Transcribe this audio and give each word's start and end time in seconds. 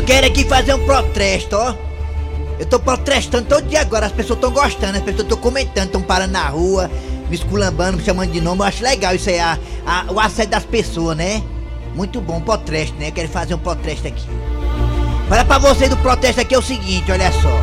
Eu 0.00 0.04
quero 0.06 0.26
aqui 0.26 0.44
fazer 0.44 0.72
um 0.72 0.82
protesto, 0.86 1.54
ó. 1.54 1.74
Eu 2.58 2.64
tô 2.64 2.80
protestando 2.80 3.44
todo 3.44 3.68
dia 3.68 3.82
agora, 3.82 4.06
as 4.06 4.12
pessoas 4.12 4.38
estão 4.38 4.50
gostando, 4.50 4.96
as 4.96 5.02
pessoas 5.02 5.24
estão 5.24 5.36
comentando, 5.36 5.86
estão 5.88 6.00
parando 6.00 6.32
na 6.32 6.48
rua, 6.48 6.90
me 7.28 7.36
esculambando, 7.36 7.98
me 7.98 8.02
chamando 8.02 8.32
de 8.32 8.40
nome. 8.40 8.62
Eu 8.62 8.64
acho 8.64 8.82
legal 8.82 9.14
isso 9.14 9.28
aí, 9.28 9.38
a, 9.38 9.58
a, 9.86 10.06
o 10.10 10.18
assédio 10.18 10.52
das 10.52 10.64
pessoas, 10.64 11.18
né? 11.18 11.42
Muito 11.94 12.18
bom, 12.18 12.40
protesto, 12.40 12.96
né? 12.98 13.08
Eu 13.08 13.12
quero 13.12 13.28
fazer 13.28 13.52
um 13.52 13.58
protesto 13.58 14.08
aqui. 14.08 14.26
Olha 15.30 15.44
pra 15.44 15.58
você 15.58 15.86
do 15.86 15.98
protesto 15.98 16.40
aqui 16.40 16.54
é 16.54 16.58
o 16.58 16.62
seguinte, 16.62 17.12
olha 17.12 17.30
só. 17.32 17.62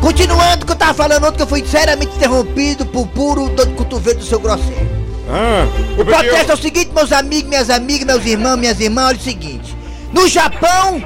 Continuando 0.00 0.62
o 0.62 0.66
que 0.66 0.72
eu 0.72 0.76
tava 0.76 0.94
falando 0.94 1.24
ontem, 1.26 1.36
que 1.36 1.42
eu 1.42 1.46
fui 1.46 1.62
seriamente 1.66 2.16
interrompido 2.16 2.86
por 2.86 3.06
puro 3.08 3.50
dor 3.50 3.66
de 3.66 3.74
cotovelo 3.74 4.18
do 4.18 4.24
seu 4.24 4.40
grosseiro. 4.40 4.88
Ah, 5.28 5.66
O 6.00 6.04
protesto 6.06 6.52
é 6.52 6.54
o 6.54 6.58
seguinte, 6.58 6.90
meus 6.94 7.12
amigos, 7.12 7.50
minhas 7.50 7.68
amigas, 7.68 8.06
meus 8.06 8.24
irmãos, 8.24 8.56
minhas 8.56 8.80
irmãs, 8.80 9.08
olha 9.08 9.18
o 9.18 9.20
seguinte. 9.20 9.76
No 10.10 10.26
Japão, 10.26 11.02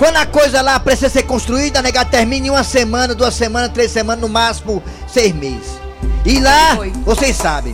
quando 0.00 0.16
a 0.16 0.24
coisa 0.24 0.62
lá 0.62 0.80
precisa 0.80 1.10
ser 1.10 1.24
construída, 1.24 1.78
a 1.78 1.82
nega 1.82 2.02
termina 2.06 2.46
em 2.46 2.50
uma 2.50 2.64
semana, 2.64 3.14
duas 3.14 3.34
semanas, 3.34 3.70
três 3.70 3.90
semanas, 3.90 4.22
no 4.22 4.30
máximo 4.30 4.82
seis 5.06 5.34
meses. 5.34 5.78
E 6.24 6.40
lá, 6.40 6.78
Oi. 6.78 6.90
vocês 7.04 7.36
sabem. 7.36 7.72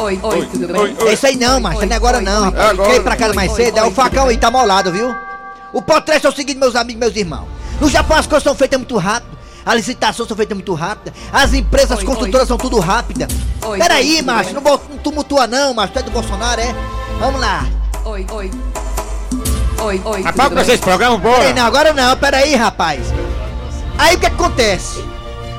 Oi, 0.00 0.18
oi, 0.22 0.46
tudo 0.46 0.68
bem? 0.68 0.80
oi, 0.80 0.96
É 1.06 1.12
isso 1.12 1.26
aí 1.26 1.36
não, 1.36 1.60
mas 1.60 1.76
Oi, 1.78 1.84
não 1.84 1.92
é 1.92 1.96
agora 1.96 2.16
oi, 2.16 2.24
não, 2.24 2.38
oi, 2.38 2.44
rapaz. 2.46 2.70
agora. 2.70 2.88
Fiquei 2.88 3.02
pra 3.04 3.16
casa 3.16 3.30
Oi, 3.30 3.36
mais 3.36 3.50
oi, 3.50 3.56
cedo, 3.56 3.78
é 3.78 3.82
oi, 3.82 3.88
o 3.88 3.92
facão 3.92 4.26
aí, 4.28 4.38
tá 4.38 4.50
molado, 4.50 4.90
viu? 4.90 5.14
O 5.70 5.82
protesto 5.82 6.26
é 6.26 6.30
o 6.30 6.34
seguinte, 6.34 6.58
meus 6.58 6.74
amigos, 6.74 6.98
meus 7.00 7.14
irmãos. 7.14 7.46
No 7.78 7.90
Japão 7.90 8.16
as 8.16 8.26
coisas 8.26 8.42
são 8.42 8.54
feitas 8.54 8.78
muito 8.78 8.96
rápido. 8.96 9.36
As 9.66 9.74
licitações 9.74 10.28
são 10.28 10.36
feitas 10.36 10.56
muito 10.56 10.72
rápidas. 10.72 11.12
As 11.30 11.52
empresas, 11.52 11.90
as 11.92 11.98
Oi, 11.98 12.04
construtoras 12.06 12.42
oi. 12.42 12.48
são 12.48 12.56
tudo 12.56 12.78
rápidas. 12.78 13.28
Oi, 13.66 13.78
Peraí, 13.78 14.16
oi, 14.16 14.22
macho, 14.22 14.54
não, 14.54 14.62
não 14.62 14.78
tumultua 15.02 15.46
não, 15.46 15.74
macho. 15.74 15.92
Tu 15.92 15.98
é 15.98 16.02
do 16.02 16.10
Bolsonaro, 16.10 16.58
é? 16.58 16.74
Vamos 17.18 17.38
lá. 17.38 17.66
Oi, 18.06 18.24
oi. 18.30 18.50
Oi, 19.86 20.02
oi, 20.04 20.22
Rapaz, 20.22 20.48
pra 20.48 20.64
vocês 20.64 20.80
programam, 20.80 21.20
Peraí, 21.20 21.38
bora. 21.38 21.52
não, 21.52 21.64
agora 21.64 21.92
não, 21.92 22.16
peraí, 22.16 22.56
rapaz. 22.56 23.02
Aí 23.96 24.16
o 24.16 24.18
que 24.18 24.26
acontece? 24.26 25.04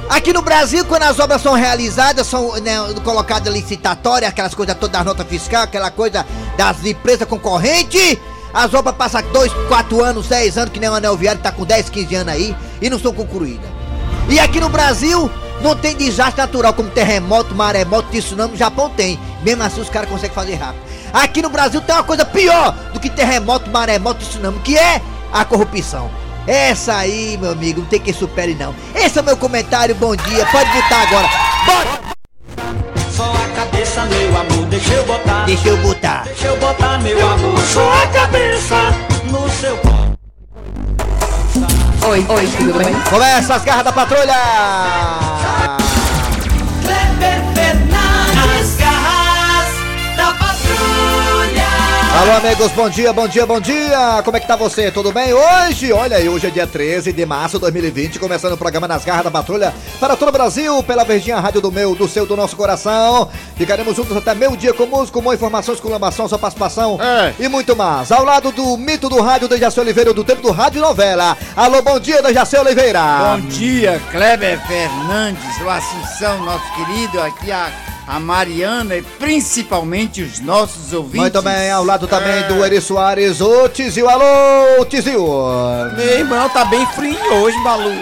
Aqui 0.09 0.33
no 0.33 0.41
Brasil, 0.41 0.83
quando 0.83 1.03
as 1.03 1.17
obras 1.17 1.41
são 1.41 1.53
realizadas, 1.53 2.27
são 2.27 2.51
né, 2.59 2.75
colocadas 3.05 3.53
licitatórias, 3.53 4.29
aquelas 4.29 4.53
coisas 4.53 4.75
todas 4.75 4.91
das 4.91 5.05
notas 5.05 5.25
fiscais, 5.27 5.63
aquela 5.63 5.89
coisa 5.89 6.25
das 6.57 6.83
empresas 6.83 7.25
concorrentes, 7.25 8.17
as 8.53 8.73
obras 8.73 8.95
passam 8.97 9.21
2, 9.31 9.49
4 9.69 10.03
anos, 10.03 10.27
10 10.27 10.57
anos, 10.57 10.73
que 10.73 10.79
nem 10.81 10.89
o 10.89 10.93
anel 10.93 11.15
viário 11.15 11.41
tá 11.41 11.49
com 11.53 11.63
10, 11.63 11.89
15 11.89 12.15
anos 12.15 12.33
aí, 12.33 12.53
e 12.81 12.89
não 12.89 12.99
são 12.99 13.13
concluídas. 13.13 13.69
E 14.27 14.41
aqui 14.41 14.59
no 14.59 14.67
Brasil, 14.67 15.31
não 15.61 15.73
tem 15.73 15.95
desastre 15.95 16.41
natural 16.41 16.73
como 16.73 16.89
terremoto, 16.89 17.55
maremoto, 17.55 18.09
tsunami, 18.09 18.51
no 18.51 18.57
Japão 18.57 18.89
tem. 18.89 19.17
Mesmo 19.41 19.63
assim, 19.63 19.79
os 19.79 19.89
caras 19.89 20.09
conseguem 20.09 20.35
fazer 20.35 20.55
rápido. 20.55 20.86
Aqui 21.13 21.41
no 21.41 21.49
Brasil 21.49 21.81
tem 21.81 21.95
uma 21.95 22.03
coisa 22.03 22.25
pior 22.25 22.71
do 22.93 22.99
que 22.99 23.09
terremoto, 23.09 23.69
maremoto, 23.69 24.25
tsunami, 24.25 24.59
que 24.59 24.77
é 24.77 25.01
a 25.31 25.45
corrupção. 25.45 26.09
Essa 26.45 26.95
aí, 26.95 27.37
meu 27.39 27.51
amigo, 27.51 27.81
não 27.81 27.87
tem 27.87 27.99
quem 27.99 28.13
supere 28.13 28.55
não. 28.55 28.73
Esse 28.95 29.17
é 29.17 29.21
o 29.21 29.25
meu 29.25 29.35
comentário, 29.35 29.93
bom 29.95 30.15
dia, 30.15 30.45
pode 30.45 30.71
botar 30.71 31.01
agora. 31.01 31.29
Bora! 31.65 31.99
Só 33.11 33.31
a 33.33 33.55
cabeça, 33.55 34.05
meu 34.05 34.37
amor, 34.37 34.65
deixa 34.67 34.93
eu 34.93 35.05
botar. 35.05 35.45
Deixa 35.45 35.67
eu 35.67 35.77
botar. 35.77 36.23
Deixa 36.23 36.47
eu 36.47 36.57
botar, 36.57 36.99
meu 36.99 37.29
amor, 37.29 37.59
só 37.61 37.91
a 38.03 38.07
cabeça 38.07 38.75
no 39.25 39.49
seu. 39.49 39.77
Oi, 42.07 42.25
oi, 42.29 42.47
tudo 42.57 42.77
bem? 42.77 42.93
Começa 43.09 43.55
as 43.55 43.63
garras 43.65 43.83
da 43.83 43.91
patrulha! 43.91 45.36
Alô, 52.19 52.31
amigos, 52.31 52.71
bom 52.71 52.89
dia, 52.89 53.13
bom 53.13 53.27
dia, 53.27 53.45
bom 53.45 53.59
dia! 53.59 54.23
Como 54.25 54.35
é 54.35 54.39
que 54.39 54.47
tá 54.47 54.55
você? 54.55 54.89
Tudo 54.89 55.11
bem? 55.11 55.33
Hoje, 55.33 55.93
olha 55.93 56.17
aí, 56.17 56.27
hoje 56.27 56.47
é 56.47 56.49
dia 56.49 56.65
13 56.65 57.13
de 57.13 57.25
março 57.27 57.57
de 57.57 57.61
2020, 57.61 58.17
começando 58.17 58.53
o 58.53 58.57
programa 58.57 58.87
Nas 58.87 59.05
Garras 59.05 59.23
da 59.25 59.29
Patrulha 59.29 59.71
para 59.99 60.15
todo 60.15 60.29
o 60.29 60.31
Brasil, 60.31 60.81
pela 60.81 61.03
Verdinha 61.03 61.39
Rádio 61.39 61.61
do 61.61 61.71
meu, 61.71 61.93
do 61.93 62.07
seu, 62.07 62.25
do 62.25 62.35
nosso 62.35 62.55
coração. 62.55 63.29
Ficaremos 63.55 63.95
juntos 63.95 64.17
até 64.17 64.33
meio 64.33 64.57
dia 64.57 64.73
com 64.73 64.87
música, 64.87 65.21
com 65.21 65.31
informação, 65.33 65.75
exclamação, 65.75 66.27
sua 66.27 66.39
participação 66.39 66.97
É. 66.99 67.35
e 67.39 67.47
muito 67.47 67.75
mais. 67.75 68.11
Ao 68.11 68.25
lado 68.25 68.51
do 68.51 68.75
mito 68.77 69.07
do 69.09 69.21
rádio, 69.21 69.47
Dejaci 69.47 69.79
Oliveira, 69.79 70.11
do 70.11 70.23
tempo 70.23 70.41
do 70.41 70.51
rádio 70.51 70.79
e 70.79 70.81
novela. 70.81 71.37
Alô, 71.55 71.83
bom 71.83 71.99
dia, 71.99 72.23
Dejaci 72.23 72.57
Oliveira! 72.57 72.99
Bom 73.35 73.41
dia, 73.41 74.01
Kleber 74.11 74.59
Fernandes, 74.65 75.61
o 75.63 75.69
Assunção, 75.69 76.43
nosso 76.43 76.65
querido, 76.73 77.21
aqui 77.21 77.51
a, 77.51 77.69
a 78.07 78.19
Mariana 78.19 78.95
e 78.95 79.01
principalmente 79.01 80.21
os 80.21 80.39
nossos 80.39 80.93
ouvintes. 80.93 81.19
Muito 81.19 81.41
bem, 81.41 81.69
ao 81.69 81.83
lado 81.83 82.07
também 82.07 82.47
do 82.47 82.63
Eri 82.63 82.79
Soares, 82.79 83.41
o 83.41 83.67
Tizil. 83.67 84.09
Alô, 84.09 84.85
Tizil! 84.85 85.21
Meu 85.97 86.19
irmão 86.19 86.47
tá 86.49 86.63
bem 86.63 86.85
frio 86.87 87.19
hoje, 87.33 87.61
Balu. 87.63 87.93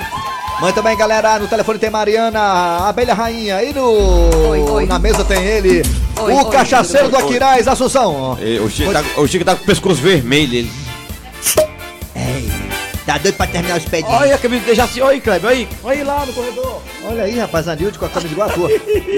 Muito 0.62 0.82
bem, 0.84 0.96
galera. 0.96 1.40
No 1.40 1.48
telefone 1.48 1.80
tem 1.80 1.90
Mariana, 1.90 2.40
a 2.40 2.90
abelha 2.90 3.14
rainha. 3.14 3.62
E 3.64 3.74
no. 3.74 4.50
Oi, 4.50 4.62
oi. 4.62 4.86
Na 4.86 5.00
mesa 5.00 5.26
tem 5.26 5.44
ele, 5.44 5.82
Oi, 6.22 6.32
o 6.32 6.38
oi, 6.38 6.52
cachaceiro 6.52 7.10
do 7.10 7.18
Aquiraz, 7.18 7.68
Assunção. 7.68 8.38
É, 8.40 8.60
O 8.62 8.70
Chico, 8.70 8.94
tá, 8.94 9.04
o 9.18 9.28
Chico 9.28 9.44
tá 9.44 9.56
com 9.56 9.64
o 9.64 9.66
pescoço 9.66 10.02
vermelho. 10.02 10.54
Ele... 10.54 10.72
Ei, 12.16 12.52
tá 13.06 13.18
doido 13.18 13.36
pra 13.36 13.48
terminar 13.48 13.76
o 13.76 13.78
expediente. 13.78 14.12
Olha 14.12 14.36
a 14.36 14.38
camisa 14.38 14.66
de 14.66 14.76
Jaci, 14.76 15.02
oi, 15.02 15.22
Kleber, 15.22 15.50
oi. 15.50 15.68
Olha 15.84 16.04
lá 16.04 16.26
no 16.26 16.34
corredor. 16.34 16.82
Olha 17.04 17.24
aí, 17.24 17.38
rapaz, 17.38 17.68
Anilde 17.68 18.00
com 18.00 18.06
a 18.06 18.10
camisa 18.10 18.34
igual 18.34 18.50
a 18.50 18.54
tua. 18.54 18.70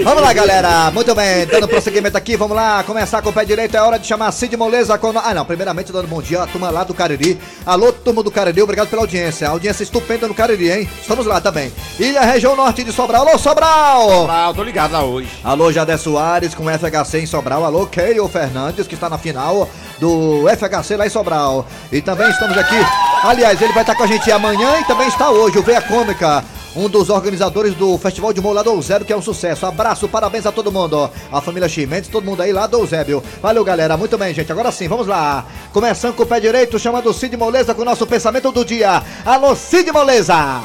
vamos 0.04 0.22
lá, 0.22 0.32
galera. 0.32 0.90
Muito 0.90 1.14
bem, 1.14 1.46
dando 1.46 1.66
prosseguimento 1.66 2.16
aqui, 2.16 2.36
vamos 2.36 2.54
lá. 2.54 2.82
Começar 2.84 3.22
com 3.22 3.30
o 3.30 3.32
pé 3.32 3.44
direito, 3.44 3.76
é 3.76 3.80
hora 3.80 3.98
de 3.98 4.06
chamar 4.06 4.30
Cid 4.32 4.56
Moleza 4.56 4.98
com. 4.98 5.12
Ah, 5.18 5.32
não, 5.32 5.44
primeiramente 5.44 5.90
dando 5.90 6.06
bom 6.06 6.20
dia 6.20 6.42
à 6.42 6.46
turma 6.46 6.70
lá 6.70 6.84
do 6.84 6.92
Cariri. 6.92 7.38
Alô, 7.64 7.92
turma 7.92 8.22
do 8.22 8.30
Cariri, 8.30 8.60
obrigado 8.60 8.88
pela 8.88 9.02
audiência. 9.02 9.48
Audiência 9.48 9.82
estupenda 9.82 10.28
no 10.28 10.34
Cariri, 10.34 10.70
hein? 10.70 10.88
Estamos 11.00 11.24
lá 11.24 11.40
também. 11.40 11.72
Ilha, 11.98 12.20
região 12.22 12.54
norte 12.54 12.84
de 12.84 12.92
Sobral. 12.92 13.26
Alô, 13.26 13.38
Sobral! 13.38 14.28
Eu 14.48 14.54
tô 14.54 14.62
ligado 14.62 14.92
lá 14.92 15.02
hoje. 15.02 15.28
Alô, 15.42 15.72
Jadé 15.72 15.96
Soares 15.96 16.54
com 16.54 16.64
FHC 16.64 17.20
em 17.20 17.26
Sobral. 17.26 17.64
Alô, 17.64 17.86
Keio 17.86 18.28
Fernandes, 18.28 18.86
que 18.86 18.94
está 18.94 19.08
na 19.08 19.18
final 19.18 19.68
do 19.98 20.44
FHC 20.48 20.96
lá 20.96 21.06
em 21.06 21.10
Sobral. 21.10 21.66
E 21.92 22.00
também 22.00 22.28
estamos 22.30 22.56
aqui. 22.56 22.76
Aliás, 23.22 23.60
ele 23.60 23.72
vai 23.72 23.82
estar 23.82 23.94
com 23.94 24.04
a 24.04 24.06
gente 24.06 24.30
amanhã 24.30 24.80
e 24.80 24.84
também 24.84 25.08
está 25.08 25.30
hoje, 25.30 25.58
o 25.58 25.62
Veia 25.62 25.80
Cômica. 25.82 26.44
Um 26.76 26.88
dos 26.88 27.10
organizadores 27.10 27.74
do 27.74 27.98
Festival 27.98 28.32
de 28.32 28.38
Humor 28.38 28.54
lá 28.54 28.62
do 28.62 29.04
que 29.04 29.12
é 29.12 29.16
um 29.16 29.22
sucesso. 29.22 29.66
Abraço, 29.66 30.08
parabéns 30.08 30.46
a 30.46 30.52
todo 30.52 30.70
mundo. 30.70 31.10
A 31.32 31.40
família 31.40 31.68
Chimenez, 31.68 32.06
todo 32.06 32.24
mundo 32.24 32.40
aí 32.40 32.52
lá 32.52 32.66
do 32.66 32.78
Eusébio. 32.78 33.22
Valeu, 33.42 33.64
galera. 33.64 33.96
Muito 33.96 34.16
bem, 34.16 34.32
gente. 34.32 34.52
Agora 34.52 34.70
sim, 34.70 34.86
vamos 34.86 35.06
lá. 35.06 35.44
Começando 35.72 36.14
com 36.14 36.22
o 36.22 36.26
pé 36.26 36.38
direito, 36.38 36.78
chamando 36.78 37.12
Cid 37.12 37.36
Moleza 37.36 37.74
com 37.74 37.82
o 37.82 37.84
nosso 37.84 38.06
pensamento 38.06 38.52
do 38.52 38.64
dia. 38.64 39.02
Alô, 39.24 39.56
Cid 39.56 39.90
Moleza! 39.90 40.60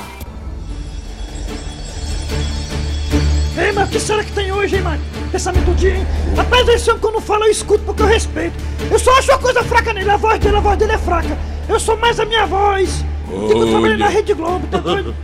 Ei, 3.57 3.71
mas 3.71 3.89
que 3.89 3.99
será 3.99 4.23
que 4.23 4.31
tem 4.33 4.51
hoje, 4.51 4.75
hein, 4.75 4.81
mano? 4.83 5.12
Pensamento 5.33 5.73
dia, 5.73 5.95
hein? 5.95 6.05
Rapaz, 6.37 6.67
esse 6.67 6.87
homem 6.91 7.01
quando 7.01 7.19
fala 7.19 7.45
eu 7.45 7.51
escuto 7.51 7.83
porque 7.83 8.03
eu 8.03 8.05
respeito. 8.05 8.53
Eu 8.91 8.99
só 8.99 9.17
acho 9.17 9.31
uma 9.31 9.39
coisa 9.39 9.63
fraca 9.63 9.91
nele, 9.91 10.11
a 10.11 10.15
voz 10.15 10.39
dele, 10.39 10.57
a 10.57 10.59
voz 10.59 10.77
dele 10.77 10.91
é 10.91 10.97
fraca. 10.99 11.35
Eu 11.67 11.79
sou 11.79 11.97
mais 11.97 12.19
a 12.19 12.25
minha 12.25 12.45
voz. 12.45 13.03
Tipo, 13.47 13.65
trabalhei 13.65 13.97
na 13.97 14.09
Rede 14.09 14.31
Globo, 14.35 14.67
tá 14.67 14.77
doido? 14.77 15.15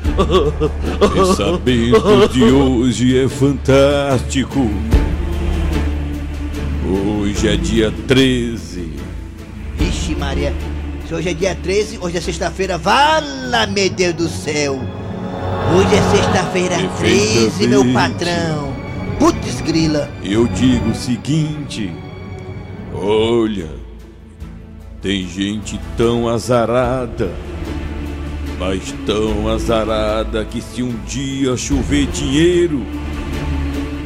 Pensamento 1.14 2.28
de 2.34 2.44
hoje 2.44 3.24
é 3.24 3.30
fantástico. 3.30 4.68
Hoje 6.90 7.48
é 7.48 7.56
dia 7.56 7.94
13. 8.08 8.92
Ixi, 9.80 10.16
Maria. 10.16 10.56
Se 11.08 11.14
hoje 11.14 11.30
é 11.30 11.34
dia 11.36 11.54
13, 11.54 12.00
hoje 12.02 12.18
é 12.18 12.22
sexta-feira. 12.22 12.80
Vala, 12.80 13.68
meu 13.68 13.88
Deus 13.92 14.16
do 14.16 14.28
céu. 14.28 14.80
Hoje 15.78 15.96
é 15.96 16.18
sexta-feira 16.18 16.78
13, 16.98 17.68
meu 17.68 17.86
patrão. 17.94 18.79
Putz 19.20 19.60
grila. 19.62 20.10
Eu 20.24 20.48
digo 20.48 20.92
o 20.92 20.96
seguinte: 20.96 21.94
olha, 22.94 23.70
tem 25.02 25.28
gente 25.28 25.80
tão 25.98 26.30
azarada, 26.30 27.30
mas 28.58 28.94
tão 29.06 29.50
azarada 29.50 30.46
que 30.46 30.62
se 30.62 30.82
um 30.82 30.96
dia 31.06 31.56
chover 31.58 32.08
dinheiro, 32.08 32.86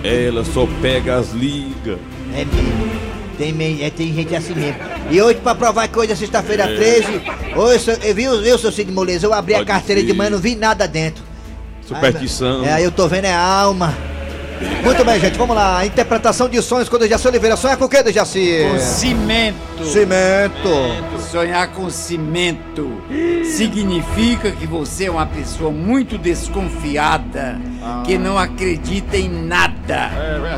ela 0.04 0.44
só 0.44 0.68
pega 0.82 1.18
as 1.18 1.32
ligas. 1.32 2.00
É 2.34 2.44
mesmo. 2.44 3.14
Tem, 3.38 3.84
é, 3.84 3.90
tem 3.90 4.14
gente 4.14 4.36
assim 4.36 4.54
mesmo. 4.54 4.80
E 5.10 5.22
hoje, 5.22 5.40
pra 5.40 5.56
provar 5.56 5.88
que 5.88 5.98
hoje 5.98 6.12
é 6.12 6.16
sexta-feira 6.16 6.68
13, 6.68 7.22
hoje, 7.56 7.92
eu 8.04 8.16
vi, 8.16 8.28
viu, 8.42 8.58
seu 8.58 8.72
Cid 8.72 8.92
Moleza? 8.92 9.26
Eu 9.26 9.34
abri 9.34 9.54
a 9.54 9.58
Pode 9.58 9.68
carteira 9.68 10.02
de 10.02 10.08
ser. 10.08 10.14
manhã, 10.14 10.30
não 10.30 10.38
vi 10.38 10.56
nada 10.56 10.88
dentro. 10.88 11.24
Superstição. 11.82 12.64
É, 12.64 12.74
aí 12.74 12.84
eu 12.84 12.92
tô 12.92 13.08
vendo 13.08 13.26
é 13.26 13.34
alma. 13.34 13.94
Muito 14.84 15.06
bem, 15.06 15.20
gente, 15.20 15.38
vamos 15.38 15.56
lá. 15.56 15.86
Interpretação 15.86 16.48
de 16.50 16.62
sonhos 16.62 16.90
com 16.90 16.96
o 16.96 17.00
Dejaci 17.00 17.28
Oliveira. 17.28 17.56
Sonha 17.56 17.78
com 17.78 17.86
o 17.86 17.90
que, 17.90 18.04
Dejaci? 18.04 18.68
Com 18.70 18.80
cimento. 18.80 19.86
Cimento. 19.86 20.70
sonhar 21.32 21.68
com 21.70 21.90
cimento 21.90 23.02
significa 23.44 24.52
que 24.52 24.66
você 24.66 25.06
é 25.06 25.12
uma 25.12 25.26
pessoa 25.26 25.72
muito 25.72 26.18
desconfiada, 26.18 27.60
que 28.06 28.18
não 28.18 28.38
acredita 28.38 29.18
em 29.18 29.30
nada. 29.30 30.12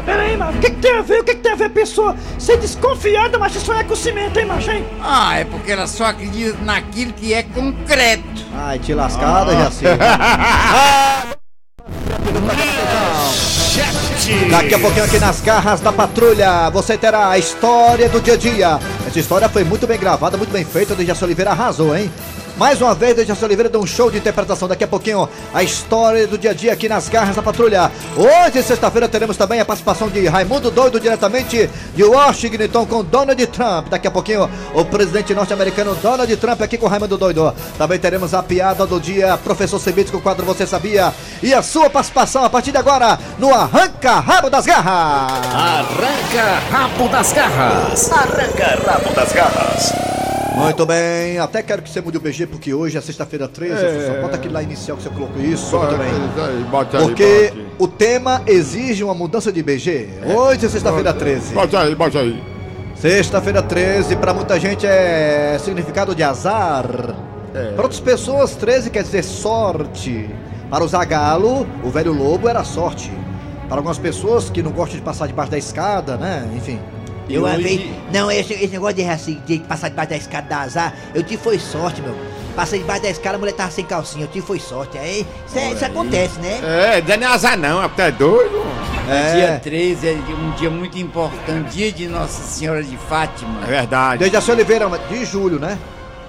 Peraí, 0.05 0.37
macho, 0.37 0.57
o 0.57 0.61
que, 0.61 0.69
que 0.69 0.77
tem 0.77 0.97
a 0.97 1.01
ver? 1.01 1.19
O 1.19 1.23
que, 1.23 1.35
que 1.35 1.41
tem 1.41 1.51
a 1.51 1.55
ver 1.55 1.65
a 1.65 1.69
pessoa 1.69 2.15
ser 2.37 2.57
desconfiada, 2.57 3.37
mas 3.37 3.53
sonhar 3.53 3.85
com 3.85 3.95
cimento, 3.95 4.39
hein, 4.39 4.45
macho, 4.45 4.71
hein? 4.71 4.85
Ah, 5.01 5.39
é 5.39 5.45
porque 5.45 5.71
ela 5.71 5.87
só 5.87 6.05
acredita 6.05 6.57
naquilo 6.63 7.13
que 7.13 7.33
é 7.33 7.43
concreto. 7.43 8.23
Ai, 8.53 8.79
te 8.79 8.93
lascada, 8.93 9.51
já 9.53 9.69
sei. 14.25 14.49
Daqui 14.49 14.73
a 14.73 14.79
pouquinho 14.79 15.05
aqui 15.05 15.19
nas 15.19 15.39
garras 15.41 15.79
da 15.79 15.91
patrulha, 15.91 16.69
você 16.69 16.97
terá 16.97 17.29
a 17.29 17.37
história 17.37 18.09
do 18.09 18.19
dia 18.19 18.33
a 18.33 18.37
dia. 18.37 18.79
Essa 19.07 19.19
história 19.19 19.47
foi 19.47 19.63
muito 19.63 19.85
bem 19.85 19.99
gravada, 19.99 20.37
muito 20.37 20.51
bem 20.51 20.65
feita, 20.65 20.93
o 20.93 20.95
Dejaci 20.95 21.23
Oliveira 21.23 21.51
arrasou, 21.51 21.95
hein? 21.95 22.11
Mais 22.57 22.81
uma 22.81 22.95
vez, 22.95 23.15
Dejaci 23.15 23.43
Oliveira 23.43 23.69
deu 23.69 23.81
um 23.81 23.85
show 23.85 24.09
de 24.09 24.17
interpretação. 24.17 24.67
Daqui 24.67 24.83
a 24.83 24.87
pouquinho, 24.87 25.27
a 25.53 25.61
história 25.61 26.25
do 26.25 26.37
dia 26.37 26.51
a 26.51 26.53
dia 26.53 26.71
aqui 26.71 26.87
nas 26.87 27.09
garras 27.09 27.35
da 27.35 27.41
patrulha. 27.41 27.91
Hoje, 28.15 28.63
sexta-feira, 28.63 29.09
teremos 29.09 29.35
também 29.35 29.59
a 29.59 29.65
participação 29.65 30.07
de 30.07 30.25
Raimundo 30.27 30.71
Doido, 30.71 30.99
diretamente 30.99 31.69
de 31.93 32.03
Washington, 32.03 32.85
com 32.85 33.03
Donald 33.03 33.47
Trump. 33.47 33.89
Daqui 33.89 34.07
a 34.07 34.11
pouquinho, 34.11 34.49
o 34.73 34.85
presidente 34.85 35.33
norte-americano 35.33 35.95
Donald 35.95 36.37
Trump 36.37 36.61
aqui 36.61 36.77
com 36.77 36.87
Raimundo 36.87 37.17
Doido. 37.17 37.53
Também 37.77 37.99
teremos 37.99 38.33
a 38.33 38.41
piada 38.41 38.85
do 38.85 38.99
dia, 38.99 39.37
professor 39.37 39.79
Cebite, 39.79 40.11
com 40.11 40.17
o 40.17 40.21
quadro 40.21 40.45
Você 40.45 40.65
Sabia. 40.65 41.13
E 41.43 41.53
a 41.53 41.61
sua 41.61 41.89
participação 41.89 42.45
a 42.45 42.49
partir 42.49 42.71
de 42.71 42.77
agora 42.77 43.19
no 43.37 43.53
Arranca 43.53 44.19
Rabo 44.19 44.49
das 44.49 44.65
Garras. 44.65 45.45
Arranca 45.53 46.59
rabo 46.69 47.07
das 47.09 47.33
garras. 47.33 48.11
Arranca 48.11 48.79
rabo 48.85 49.13
das 49.13 49.31
garras. 49.33 50.24
Muito 50.55 50.85
bem, 50.85 51.37
até 51.37 51.61
quero 51.61 51.81
que 51.81 51.89
você 51.89 52.01
mude 52.01 52.17
o 52.17 52.21
BG, 52.21 52.47
porque 52.47 52.73
hoje 52.73 52.97
é 52.97 53.01
sexta-feira 53.01 53.47
13. 53.47 53.73
É. 53.73 54.07
Só 54.07 54.21
bota 54.21 54.35
aquele 54.35 54.53
lá 54.53 54.63
inicial 54.63 54.97
que 54.97 55.03
você 55.03 55.09
colocou 55.09 55.41
isso. 55.41 55.77
Muito 55.77 55.97
bem. 55.97 56.11
Bota 56.71 56.97
aí, 56.97 57.03
Porque 57.03 57.51
bota 57.53 57.65
o 57.77 57.87
tema 57.87 58.41
exige 58.47 59.03
uma 59.03 59.13
mudança 59.13 59.51
de 59.51 59.61
BG. 59.61 60.09
Hoje 60.35 60.65
é 60.65 60.69
sexta-feira 60.69 61.13
13. 61.13 61.53
Bota 61.53 61.79
aí, 61.79 61.95
bota 61.95 62.19
aí. 62.19 62.41
Sexta-feira 62.95 63.61
13, 63.61 64.15
pra 64.15 64.33
muita 64.33 64.59
gente 64.59 64.85
é 64.87 65.57
significado 65.59 66.15
de 66.15 66.23
azar. 66.23 66.87
Para 67.75 67.83
outras 67.83 67.99
pessoas, 67.99 68.55
13 68.55 68.89
quer 68.89 69.03
dizer 69.03 69.23
sorte. 69.23 70.29
Para 70.69 70.83
o 70.83 70.87
Zagalo, 70.87 71.67
o 71.83 71.89
velho 71.89 72.11
lobo 72.11 72.49
era 72.49 72.63
sorte. 72.63 73.11
Para 73.67 73.77
algumas 73.77 73.97
pessoas 73.97 74.49
que 74.49 74.61
não 74.63 74.71
gostam 74.71 74.97
de 74.97 75.03
passar 75.03 75.27
debaixo 75.27 75.51
da 75.51 75.57
escada, 75.57 76.17
né? 76.17 76.49
Enfim. 76.55 76.79
Eu 77.29 77.43
hoje- 77.43 77.61
vez. 77.63 77.81
Não, 78.13 78.31
esse, 78.31 78.53
esse 78.53 78.67
negócio 78.67 78.95
de, 78.95 79.03
assim, 79.03 79.41
de 79.45 79.59
passar 79.59 79.89
debaixo 79.89 80.09
da 80.11 80.17
escada 80.17 80.47
da 80.47 80.59
azar, 80.61 80.93
eu 81.13 81.23
tive 81.23 81.41
foi 81.41 81.57
sorte, 81.59 82.01
meu. 82.01 82.15
Passei 82.55 82.79
debaixo 82.79 83.01
da 83.03 83.09
escada, 83.09 83.35
a 83.35 83.39
mulher 83.39 83.51
tava 83.53 83.71
sem 83.71 83.83
calcinha, 83.83 84.23
eu 84.25 84.27
tive 84.29 84.45
foi 84.45 84.59
sorte. 84.59 84.97
Aí, 84.97 85.25
isso, 85.47 85.57
é- 85.59 85.71
isso 85.73 85.83
acontece, 85.85 86.39
né? 86.39 86.59
É, 86.97 87.17
não 87.17 87.27
é 87.27 87.31
azar 87.31 87.57
não, 87.57 87.83
é 87.83 87.87
porque 87.87 88.01
é 88.01 88.11
doido. 88.11 88.63
Dia 89.35 89.59
13 89.61 90.07
é 90.07 90.13
um 90.13 90.51
dia 90.51 90.69
muito 90.69 90.97
importante, 90.97 91.69
dia 91.75 91.91
de 91.91 92.07
Nossa 92.07 92.41
Senhora 92.41 92.81
de 92.83 92.97
Fátima. 92.97 93.59
É 93.63 93.67
verdade. 93.67 94.23
Dejaci 94.23 94.49
Oliveira, 94.51 94.87
de 95.09 95.25
julho, 95.25 95.59
né? 95.59 95.77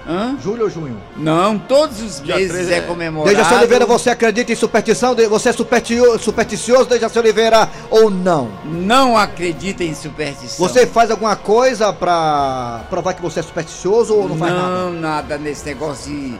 Hã? 0.07 0.37
Julho 0.41 0.63
ou 0.63 0.69
junho? 0.69 0.97
Não, 1.17 1.59
todos 1.59 2.01
os 2.01 2.21
Dia 2.21 2.35
meses 2.35 2.51
13 2.51 2.73
é 2.73 2.77
é- 2.77 2.81
comemorado. 2.81 3.35
Dejaci 3.35 3.53
Oliveira, 3.55 3.85
você 3.85 4.09
acredita 4.09 4.51
em 4.51 4.55
superstição? 4.55 5.13
Você 5.29 5.49
é 5.49 5.53
supertio- 5.53 6.17
supersticioso, 6.17 6.85
Dejaci 6.85 7.19
Oliveira, 7.19 7.69
ou 7.89 8.09
não? 8.09 8.49
Não 8.63 9.17
acredita 9.17 9.83
em 9.83 9.93
superstição. 9.93 10.65
Você 10.65 10.87
faz 10.87 11.11
alguma 11.11 11.35
coisa 11.35 11.91
pra 11.91 12.85
provar 12.89 13.13
que 13.15 13.21
você 13.21 13.41
é 13.41 13.43
supersticioso 13.43 14.15
ou 14.15 14.29
não 14.29 14.37
faz 14.37 14.53
nada? 14.53 14.67
Não, 14.67 14.93
nada 14.93 15.37
nesse 15.37 15.65
negócio 15.65 16.09
de, 16.09 16.37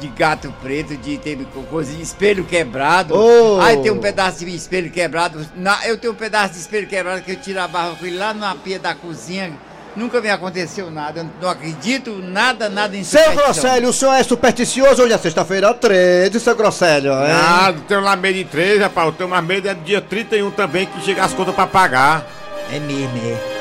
de 0.00 0.08
gato 0.08 0.52
preto, 0.62 0.94
de 0.96 1.16
ter 1.16 1.38
coisa 1.70 1.90
de 1.92 2.02
espelho 2.02 2.44
quebrado. 2.44 3.14
Oh. 3.14 3.58
Aí 3.62 3.78
tem 3.78 3.90
um 3.90 3.98
pedaço 3.98 4.44
de 4.44 4.54
espelho 4.54 4.90
quebrado. 4.90 5.46
Na, 5.56 5.86
eu 5.86 5.96
tenho 5.96 6.12
um 6.12 6.16
pedaço 6.16 6.52
de 6.52 6.60
espelho 6.60 6.86
quebrado 6.86 7.22
que 7.22 7.32
eu 7.32 7.36
tiro 7.36 7.60
a 7.60 7.66
barra 7.66 7.94
fui 7.96 8.10
lá 8.10 8.34
na 8.34 8.54
pia 8.54 8.78
da 8.78 8.94
cozinha. 8.94 9.52
Nunca 9.96 10.20
me 10.20 10.28
aconteceu 10.28 10.90
nada. 10.90 11.20
Eu 11.20 11.26
não 11.40 11.48
acredito 11.48 12.10
nada, 12.22 12.68
nada 12.68 12.96
em 12.96 13.02
Seu. 13.02 13.32
Grosselio, 13.32 13.88
o 13.88 13.92
senhor 13.92 14.12
é 14.12 14.22
supersticioso? 14.22 15.02
Hoje 15.02 15.12
é 15.12 15.18
sexta-feira 15.18 15.72
13, 15.72 16.38
seu 16.38 16.54
Grosselio, 16.54 17.12
hein? 17.12 17.32
Ah, 17.32 17.72
não 17.74 17.80
tenho 17.82 18.00
lá 18.00 18.14
medo 18.14 18.34
de 18.34 18.44
13, 18.44 18.80
rapaz. 18.80 19.06
Eu 19.08 19.12
tenho 19.14 19.30
mais 19.30 19.44
medo 19.44 19.68
é 19.68 19.74
do 19.74 19.80
dia 19.82 20.00
31 20.00 20.50
também, 20.50 20.86
que 20.86 21.00
chega 21.02 21.24
as 21.24 21.32
contas 21.32 21.54
pra 21.54 21.66
pagar. 21.66 22.26
É 22.70 22.78
mesmo, 22.78 23.16
é. 23.16 23.55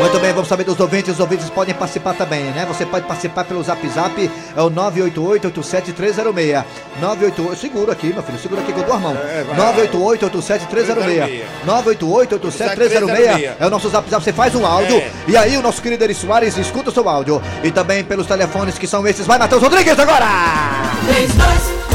Muito 0.00 0.18
bem, 0.20 0.32
vamos 0.32 0.48
saber 0.48 0.64
dos 0.64 0.78
ouvintes. 0.78 1.14
Os 1.14 1.20
ouvintes 1.20 1.48
podem 1.50 1.74
participar 1.74 2.14
também, 2.14 2.44
né? 2.44 2.64
Você 2.68 2.84
pode 2.84 3.06
participar 3.06 3.44
pelo 3.44 3.62
zap 3.62 3.86
zap, 3.88 4.30
é 4.56 4.62
o 4.62 4.70
988-87306. 4.70 6.64
988, 7.00 7.56
segura 7.56 7.92
aqui, 7.92 8.08
meu 8.12 8.22
filho, 8.22 8.38
segura 8.38 8.60
aqui 8.60 8.72
dou 8.72 8.92
a 8.92 8.98
mão. 8.98 9.16
988-87306. 9.56 11.42
988-87306 11.66 13.52
é 13.58 13.66
o 13.66 13.70
nosso 13.70 13.88
zap 13.88 14.08
zap. 14.10 14.22
Você 14.24 14.32
faz 14.32 14.54
um 14.54 14.66
áudio 14.66 14.96
É. 14.96 15.10
e 15.28 15.36
aí 15.36 15.56
o 15.56 15.62
nosso 15.62 15.80
querido 15.80 16.04
Eri 16.04 16.14
Soares 16.14 16.56
escuta 16.58 16.90
o 16.90 16.92
seu 16.92 17.08
áudio. 17.08 17.40
E 17.62 17.70
também 17.70 18.04
pelos 18.04 18.26
telefones 18.26 18.76
que 18.78 18.86
são 18.86 19.06
esses. 19.06 19.26
Vai, 19.26 19.38
Matheus 19.38 19.62
Rodrigues, 19.62 19.98
agora! 19.98 20.26
3261 21.06 21.93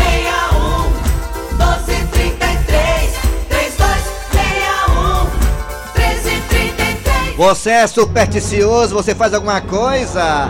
Você 7.39 7.69
é 7.69 7.87
supersticioso? 7.87 8.93
Você 8.93 9.15
faz 9.15 9.33
alguma 9.33 9.61
coisa? 9.61 10.49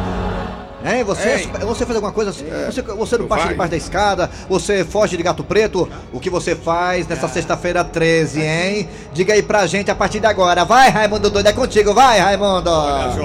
Hein? 0.84 1.04
Você, 1.04 1.30
é 1.30 1.36
Ei. 1.36 1.48
você 1.64 1.86
faz 1.86 1.96
alguma 1.96 2.12
coisa? 2.12 2.34
Você, 2.34 2.82
você 2.82 3.16
não 3.16 3.28
passa 3.28 3.44
vai? 3.44 3.52
debaixo 3.52 3.70
da 3.70 3.78
escada? 3.78 4.32
Você 4.50 4.84
foge 4.84 5.16
de 5.16 5.22
gato 5.22 5.44
preto? 5.44 5.88
O 6.12 6.20
que 6.20 6.32
você 6.32 6.56
faz 6.56 7.08
nessa 7.08 7.28
sexta-feira 7.28 7.84
13, 7.84 8.42
hein? 8.42 8.90
Diga 9.14 9.36
aí 9.36 9.44
pra 9.44 9.68
gente 9.68 9.92
a 9.92 9.94
partir 9.94 10.20
de 10.20 10.26
agora. 10.26 10.66
Vai, 10.66 10.90
Raimundo 10.90 11.30
Doido, 11.30 11.46
é 11.46 11.54
contigo. 11.54 11.94
Vai, 11.94 12.18
Raimundo! 12.18 12.72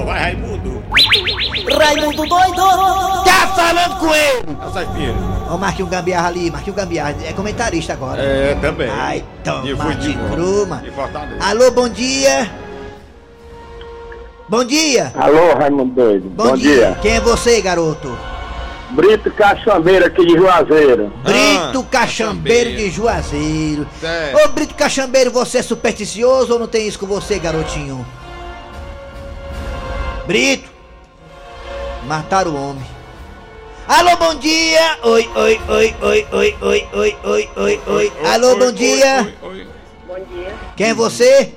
Vai, 0.04 0.20
Raimundo. 0.20 0.84
Raimundo 1.74 2.26
doido! 2.26 3.24
Tá 3.24 3.46
falando 3.56 3.98
com 3.98 4.14
ele! 4.14 4.58
Essa 4.68 4.82
espinha. 4.82 5.14
Ó, 5.48 5.54
o 5.54 5.58
Marquinhos 5.58 5.90
Gambiarra 5.90 6.28
ali, 6.28 6.50
Marquinhos 6.50 6.76
Gambiarra, 6.76 7.14
é 7.24 7.32
comentarista 7.32 7.94
agora. 7.94 8.20
É, 8.20 8.54
também. 8.60 8.90
Ai, 8.90 9.24
toma 9.42 9.62
De 9.62 9.74
de 10.08 10.18
cruma. 10.30 10.82
De. 10.82 10.92
Alô, 11.42 11.70
bom 11.70 11.88
dia! 11.88 12.63
Bom 14.48 14.64
dia! 14.64 15.10
Alô, 15.14 15.54
Raimundo 15.54 15.94
Doido. 15.94 16.28
Bom, 16.30 16.54
dia. 16.56 16.98
Quem 17.00 17.12
é 17.16 17.20
você, 17.20 17.60
garoto? 17.62 18.16
Brito 18.90 19.30
Caçambeiro 19.32 20.04
aqui 20.04 20.24
de 20.24 20.34
Juazeiro. 20.36 21.10
Brito 21.22 21.80
Ah, 21.80 21.90
Caxambeiro 21.90 21.90
Caxambeiro. 21.90 22.70
de 22.76 22.90
Juazeiro. 22.90 23.86
Certo. 23.98 24.36
Ô, 24.44 24.48
Brito 24.52 24.74
Caxambeiro, 24.74 25.30
você 25.30 25.58
é 25.58 25.62
supersticioso 25.62 26.52
ou 26.52 26.58
não 26.58 26.66
tem 26.68 26.86
isso 26.86 26.98
com 26.98 27.06
você, 27.06 27.38
garotinho? 27.38 28.06
Brito! 30.26 30.68
Mataram 32.06 32.50
o 32.52 32.70
homem. 32.70 32.84
Alô, 33.88 34.16
bom 34.16 34.34
dia! 34.34 34.98
Oi, 35.02 35.28
oi, 35.34 35.60
oi, 35.68 35.94
oi, 36.02 36.26
oi, 36.32 36.56
oi, 36.60 36.86
oi, 36.92 37.16
oi, 37.24 37.48
oi, 37.56 37.80
oi. 37.86 38.12
Alô, 38.32 38.56
bom 38.56 38.72
dia! 38.72 39.34
oi, 39.42 39.48
oi. 39.50 39.66
Bom 40.06 40.14
dia, 40.30 40.54
Quem 40.76 40.88
é 40.90 40.94
você? 40.94 41.52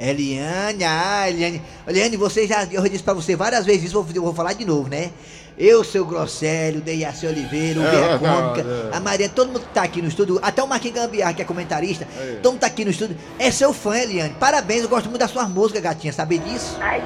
É 0.00 0.12
Liane. 0.12 0.82
Eliane, 0.82 0.84
ah, 0.84 1.28
Eliane. 1.30 1.62
Eliane, 1.86 2.16
você 2.16 2.46
já, 2.46 2.64
eu 2.72 2.82
disse 2.88 3.02
pra 3.04 3.12
você 3.14 3.36
várias 3.36 3.64
vezes 3.66 3.84
isso, 3.84 4.02
vou, 4.02 4.06
eu 4.14 4.22
vou 4.22 4.34
falar 4.34 4.54
de 4.54 4.64
novo, 4.64 4.88
né? 4.88 5.10
Eu, 5.58 5.84
seu 5.84 6.06
Grosselio, 6.06 6.80
Dejaci 6.80 7.26
Oliveira, 7.26 7.80
o 7.80 7.86
É, 7.86 7.90
Guerra 7.90 8.14
é, 8.14 8.18
Cômica, 8.18 8.66
é. 8.92 8.96
a 8.96 9.00
Maria, 9.00 9.28
todo 9.28 9.48
mundo 9.48 9.60
que 9.60 9.74
tá 9.74 9.82
aqui 9.82 10.00
no 10.00 10.08
estúdio, 10.08 10.38
até 10.40 10.62
o 10.62 10.66
Marquinhos 10.66 10.96
Gambiarra, 10.96 11.34
que 11.34 11.42
é 11.42 11.44
comentarista, 11.44 12.08
todo 12.42 12.52
mundo 12.52 12.60
tá 12.62 12.66
aqui 12.66 12.82
no 12.82 12.90
estúdio, 12.90 13.14
é 13.38 13.50
seu 13.50 13.74
fã, 13.74 13.94
Eliane. 13.98 14.34
Parabéns, 14.40 14.82
eu 14.84 14.88
gosto 14.88 15.10
muito 15.10 15.20
das 15.20 15.30
suas 15.30 15.48
músicas, 15.50 15.82
gatinha, 15.82 16.14
sabe 16.14 16.38
disso? 16.38 16.78
Ai, 16.80 17.02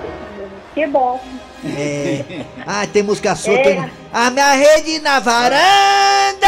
que 0.72 0.86
bom. 0.86 1.20
É. 1.64 2.44
Ah, 2.64 2.86
tem 2.86 3.02
música 3.02 3.34
sua, 3.34 3.54
É. 3.54 3.62
tem. 3.62 3.90
A 4.12 4.30
minha 4.30 4.52
rede 4.52 5.00
na 5.00 5.18
varanda! 5.18 6.46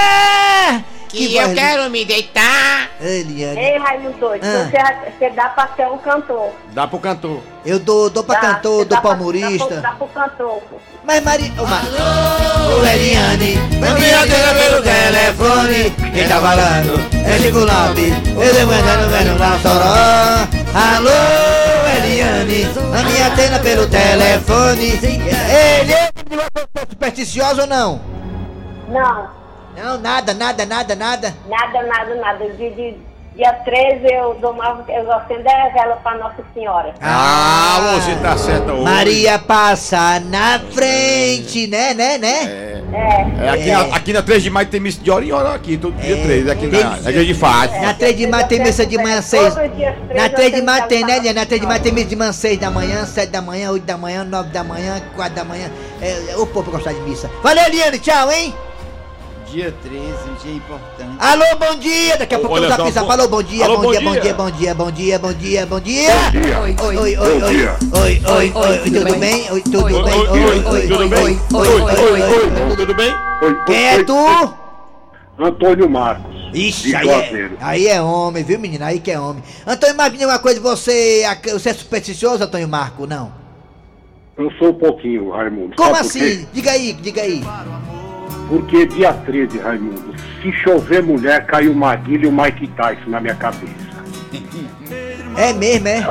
Que 1.09 1.29
voz 1.29 1.49
eu 1.49 1.55
quero 1.55 1.91
me 1.91 2.05
deitar. 2.05 2.91
Eliane, 3.01 3.59
Ei, 3.61 3.79
Raimundo 3.79 4.19
Doido, 4.19 4.45
Ah. 4.45 4.69
você, 4.71 5.11
você 5.19 5.31
dá 5.31 5.49
pra 5.51 5.69
ser 5.77 5.87
um 5.87 5.99
cantor. 5.99 6.51
Dá 6.73 6.87
pro 6.87 6.99
cantor. 6.99 7.41
eu 7.65 7.79
dou, 7.79 8.11
dou 8.11 8.23
pra 8.25 8.35
Dá, 8.41 8.41
cantor, 8.55 8.77
dou 8.79 8.85
dá 8.85 9.01
pra 9.01 9.11
Dá, 9.11 9.17
humorista. 9.17 9.67
pro- 9.67 9.81
dá 9.83 9.91
pro 9.93 10.07
cantor. 10.09 10.63
Mas 11.05 11.23
Maria. 11.23 11.53
Ô, 11.59 11.67
Mar... 11.67 11.83
Ô, 11.85 12.85
Eliane, 12.87 13.55
na 13.79 13.91
minha 13.95 14.27
tela 14.27 14.55
pelo 14.55 14.83
telefone. 14.83 15.91
Quem 16.13 16.29
tá 16.29 16.41
falando 16.41 17.27
é 17.27 17.39
Chico 17.39 17.59
Lopes. 17.61 18.13
Eu 18.45 18.55
tô 18.61 18.67
mandando 18.67 19.09
vendo 19.11 19.39
lá 19.39 19.59
soró. 19.63 20.67
Alô, 20.97 21.97
Eliane, 21.97 22.65
na 22.91 23.03
minha 23.09 23.31
tela 23.31 23.59
pelo 23.61 23.87
telefone. 23.87 24.91
Eliane, 24.91 26.11
você 26.29 26.83
é 26.83 26.87
supersticiosa 26.91 27.63
ou 27.63 27.67
não? 27.69 28.01
Não, 28.89 29.29
Não, 29.77 29.99
nada, 29.99 30.33
nada, 30.35 30.65
nada, 30.65 30.95
nada. 30.95 31.35
nada, 31.47 31.83
nada, 31.83 32.15
nada. 32.15 32.49
De, 32.51 32.71
de, 32.71 32.97
Dia 33.37 33.53
13 33.53 34.15
eu 34.15 34.35
dou 34.41 34.53
uma, 34.53 34.83
eu 34.89 35.13
acendo 35.13 35.47
a 35.47 35.69
vela 35.69 35.97
pra 35.97 36.15
Nossa 36.17 36.43
Senhora. 36.55 36.95
Ah, 37.03 37.95
você 37.95 38.17
tá 38.17 38.35
certa 38.39 38.73
hoje. 38.73 38.83
Maria 38.83 39.39
passa 39.39 40.19
na 40.21 40.59
frente, 40.73 41.67
né, 41.67 41.93
né, 41.93 42.17
né? 42.17 42.45
É. 42.45 42.77
É, 43.39 43.49
aqui, 43.51 43.69
É. 43.69 43.77
Na, 43.77 43.97
aqui 43.97 44.13
na 44.15 44.23
3 44.23 44.43
de 44.43 44.49
maio 44.49 44.69
tem 44.69 44.81
missa 44.81 45.03
de 45.03 45.11
hora 45.11 45.23
em 45.23 45.33
hora 45.33 45.55
aqui, 45.55 45.77
todo 45.77 45.95
dia 46.01 46.17
É. 46.17 46.23
3, 46.23 46.49
aqui 46.49 46.67
na, 46.67 46.91
na 46.91 47.11
igreja 47.11 47.27
de 47.27 47.35
Fátima. 47.35 47.83
Na 47.83 47.93
3 47.93 48.17
de 48.17 48.27
maio 48.27 48.49
tem 48.49 48.61
missa 48.63 48.87
de 48.87 48.97
manhã 48.97 49.21
6. 49.21 49.55
Todos 49.55 49.71
os 49.71 49.77
dias 49.77 49.95
três 50.09 50.17
Na 50.19 50.27
eu 50.29 50.35
3 50.35 50.55
de 50.55 50.63
maio 50.63 50.89
tem, 50.89 51.05
né? 51.05 51.33
Na 51.35 51.45
3 51.45 51.61
de 51.61 51.67
maio 51.67 51.83
tem 51.83 51.93
missa 51.93 52.09
de 52.09 52.17
manhã 52.17 52.33
6 52.33 52.59
da 52.59 52.71
manhã, 52.71 53.05
7 53.05 53.31
da 53.31 53.43
manhã, 53.43 53.71
8 53.71 53.85
da 53.85 53.99
manhã, 53.99 54.25
9 54.25 54.49
da 54.49 54.65
manhã, 54.65 55.03
4 55.15 55.35
da 55.35 55.45
manhã. 55.45 55.71
É, 56.01 56.31
é, 56.31 56.37
o 56.39 56.47
povo 56.47 56.71
gostar 56.71 56.95
de 56.95 57.01
missa. 57.01 57.31
Valeu, 57.43 57.69
Liane, 57.69 57.99
tchau, 57.99 58.33
hein? 58.33 58.55
Dia 59.51 59.73
13, 59.83 60.03
um 60.29 60.35
dia 60.43 60.55
importante. 60.57 61.17
Alô, 61.21 61.45
bom 61.59 61.77
dia! 61.79 62.17
Daqui 62.19 62.35
a 62.35 62.39
pouco 62.39 62.55
Olha 62.55 62.65
eu 62.65 62.69
já 62.71 62.77
bom- 62.77 63.07
Falou, 63.07 63.29
bom 63.29 63.43
dia, 63.43 63.65
Alô, 63.65 63.77
bom, 63.77 63.83
bom 63.85 63.91
dia, 63.93 64.01
bom 64.01 64.13
dia. 64.21 64.35
bom 64.35 64.51
dia, 64.51 64.75
bom 64.75 64.91
dia, 64.91 65.19
bom 65.19 65.33
dia, 65.33 65.67
bom 65.67 65.81
dia! 65.81 66.11
Oi, 66.61 66.77
oi. 66.77 66.97
Oi, 66.97 66.97
oi, 66.97 67.17
oi, 67.17 67.43
oi, 67.43 67.67
oi, 67.93 68.23
oi, 68.27 68.53
oi, 68.55 68.91
tudo 68.91 69.15
bem? 69.19 69.51
Oi, 69.53 69.63
tudo 69.63 69.85
Oi, 69.85 69.93
bem? 69.93 70.19
oi, 70.19 70.29
Oi, 70.29 70.29
oi, 70.29 70.65
oi, 70.67 70.89
tudo 70.89 70.99
oi, 71.01 71.09
bem? 71.09 71.23
oi, 71.23 71.39
Oi, 71.55 71.69
oi, 71.69 71.81
oi, 71.81 72.01
oi, 72.01 72.23
oi. 72.23 72.71
oi. 72.71 72.77
Tudo 72.77 72.95
bem? 72.95 73.15
Quem 73.67 73.87
é 73.87 74.05
tu? 74.05 74.55
Antônio 75.39 75.89
Marcos. 75.89 76.35
Ixi, 76.53 76.97
aí 76.97 77.09
é, 77.09 77.51
aí 77.61 77.87
é 77.89 78.01
homem, 78.03 78.43
viu, 78.43 78.59
menina? 78.59 78.87
Aí 78.87 78.99
que 78.99 79.11
é 79.13 79.21
homem. 79.21 79.43
Antônio 79.67 80.11
diga 80.11 80.27
uma 80.27 80.39
coisa, 80.39 80.61
você, 80.61 81.23
você 81.53 81.69
é 81.69 81.75
supersticioso, 81.75 82.43
Antônio 82.43 82.69
Marco? 82.69 83.07
Não. 83.07 83.33
Eu 84.37 84.51
sou 84.59 84.71
um 84.71 84.75
pouquinho, 84.75 85.31
Raimundo. 85.31 85.77
Como 85.77 85.95
assim? 85.95 86.47
Diga 86.53 86.73
aí, 86.73 86.93
diga 86.95 87.23
aí. 87.23 87.43
Porque 88.49 88.87
dia 88.87 89.13
13, 89.13 89.59
Raimundo, 89.59 90.15
se 90.41 90.53
chover 90.53 91.03
mulher, 91.03 91.45
cai 91.47 91.67
o 91.69 91.75
Maguila 91.75 92.25
e 92.25 92.27
o 92.29 92.33
Mike 92.33 92.69
Tyson 92.69 93.11
na 93.11 93.21
minha 93.21 93.35
cabeça. 93.35 93.87
É 95.39 95.53
mesmo, 95.53 95.87
é? 95.87 96.03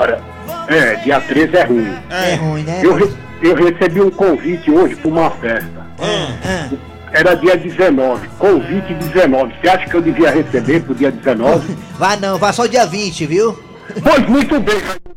É, 0.68 0.96
dia 0.98 1.20
13 1.20 1.56
é 1.58 1.64
ruim. 1.64 1.98
É 2.12 2.36
ruim, 2.36 2.62
né? 2.62 2.82
Eu, 2.84 2.94
re- 2.94 3.12
eu 3.42 3.56
recebi 3.56 4.00
um 4.00 4.12
convite 4.12 4.70
hoje 4.70 4.96
para 4.98 5.10
uma 5.10 5.32
festa. 5.32 5.84
Ah, 6.00 6.70
Era 7.12 7.34
dia 7.36 7.58
19, 7.58 8.28
convite 8.38 8.94
19. 8.94 9.52
Você 9.60 9.68
acha 9.68 9.90
que 9.90 9.96
eu 9.96 10.02
devia 10.04 10.30
receber 10.30 10.84
pro 10.84 10.94
dia 10.94 11.12
19? 11.12 11.76
Vá 11.98 12.16
não, 12.18 12.38
vá 12.38 12.54
só 12.54 12.68
dia 12.68 12.86
20, 12.86 13.26
viu? 13.26 13.58
pois 14.04 14.30
muito 14.30 14.60
bem, 14.60 14.76
Raimundo. 14.78 15.16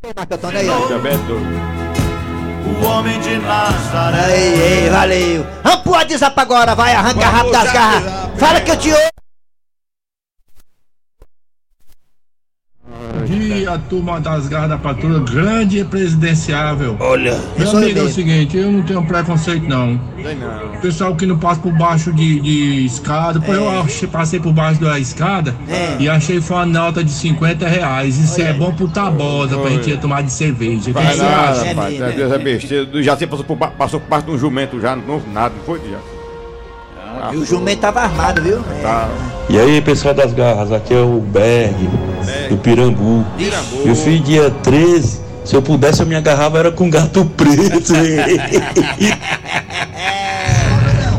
Tem 0.00 0.12
Marco 0.16 0.34
Antônio 0.34 0.58
aí, 0.58 0.68
ó. 0.70 0.88
Também 0.88 1.12
é 1.12 1.16
doido. 1.18 1.79
O 2.66 2.84
homem 2.86 3.18
de 3.20 3.38
Nazaré. 3.38 4.36
Ei, 4.36 4.84
ei, 4.84 4.90
valeu. 4.90 5.46
Vamos 5.62 5.80
pro 5.80 5.92
WhatsApp 5.92 6.40
agora, 6.40 6.74
vai, 6.74 6.94
arranca 6.94 7.26
rápido 7.26 7.52
das 7.52 7.72
garras. 7.72 8.02
Fala 8.36 8.60
que 8.60 8.70
eu 8.70 8.76
te 8.76 8.92
ouço. 8.92 9.19
Dia, 13.20 13.80
turma 13.88 14.20
das 14.20 14.48
garras 14.48 14.70
da 14.70 14.78
patrulha, 14.78 15.20
grande 15.20 15.78
e 15.78 15.84
presidenciável. 15.84 16.96
Olha, 17.00 17.38
Meu 17.56 17.66
isso 17.66 17.76
amigo, 17.76 17.98
é 17.98 18.02
o 18.02 18.08
seguinte, 18.08 18.56
eu 18.56 18.70
não 18.70 18.82
tenho 18.82 19.04
preconceito 19.04 19.68
não. 19.68 19.98
Tem 20.22 20.36
não. 20.36 20.80
Pessoal 20.80 21.14
que 21.14 21.26
não 21.26 21.38
passa 21.38 21.60
por 21.60 21.72
baixo 21.72 22.12
de, 22.12 22.40
de 22.40 22.84
escada, 22.84 23.40
pô, 23.40 23.52
eu 23.52 23.86
passei 24.10 24.40
por 24.40 24.52
baixo 24.52 24.80
da 24.80 24.98
escada 24.98 25.54
É. 25.68 25.96
e 25.98 26.08
achei 26.08 26.40
foi 26.40 26.56
uma 26.56 26.66
nota 26.66 27.02
de 27.04 27.10
50 27.10 27.66
reais. 27.66 28.18
Isso 28.18 28.40
é 28.40 28.52
bom 28.52 28.72
pro 28.72 28.88
Tabosa 28.88 29.56
pra 29.58 29.70
gente 29.70 29.90
ir 29.90 29.98
tomar 30.00 30.22
de 30.22 30.32
cerveja. 30.32 30.92
Vai 30.92 31.16
lá, 31.16 31.50
acha? 31.50 31.64
rapaz. 31.64 32.00
É, 32.00 32.12
Deus 32.12 32.32
é 32.32 32.38
besteira. 32.38 33.02
Já 33.02 33.16
você 33.16 33.26
passou 33.26 33.44
por, 33.44 33.56
passou 33.56 34.00
por 34.00 34.08
parte 34.08 34.26
de 34.26 34.32
um 34.32 34.38
jumento 34.38 34.80
já, 34.80 34.96
não 34.96 35.20
nada, 35.32 35.54
não 35.56 35.64
foi, 35.64 35.80
já? 35.90 35.98
E 37.32 37.36
o 37.36 37.44
jumento 37.44 37.80
tava 37.80 38.00
armado, 38.00 38.40
viu? 38.42 38.58
É. 38.78 38.82
Tá. 38.82 39.08
E 39.48 39.58
aí, 39.58 39.80
pessoal 39.82 40.14
das 40.14 40.32
garras, 40.32 40.72
aqui 40.72 40.94
é 40.94 41.00
o 41.00 41.20
Berg, 41.20 41.74
do 42.48 42.56
Pirambu. 42.56 43.24
Pirambu. 43.36 43.82
Eu 43.84 43.94
fiz 43.94 44.22
dia 44.24 44.50
13, 44.50 45.20
se 45.44 45.54
eu 45.54 45.62
pudesse 45.62 46.00
eu 46.00 46.06
me 46.06 46.14
agarrava 46.14 46.58
era 46.58 46.70
com 46.70 46.88
gato 46.90 47.24
preto. 47.24 47.92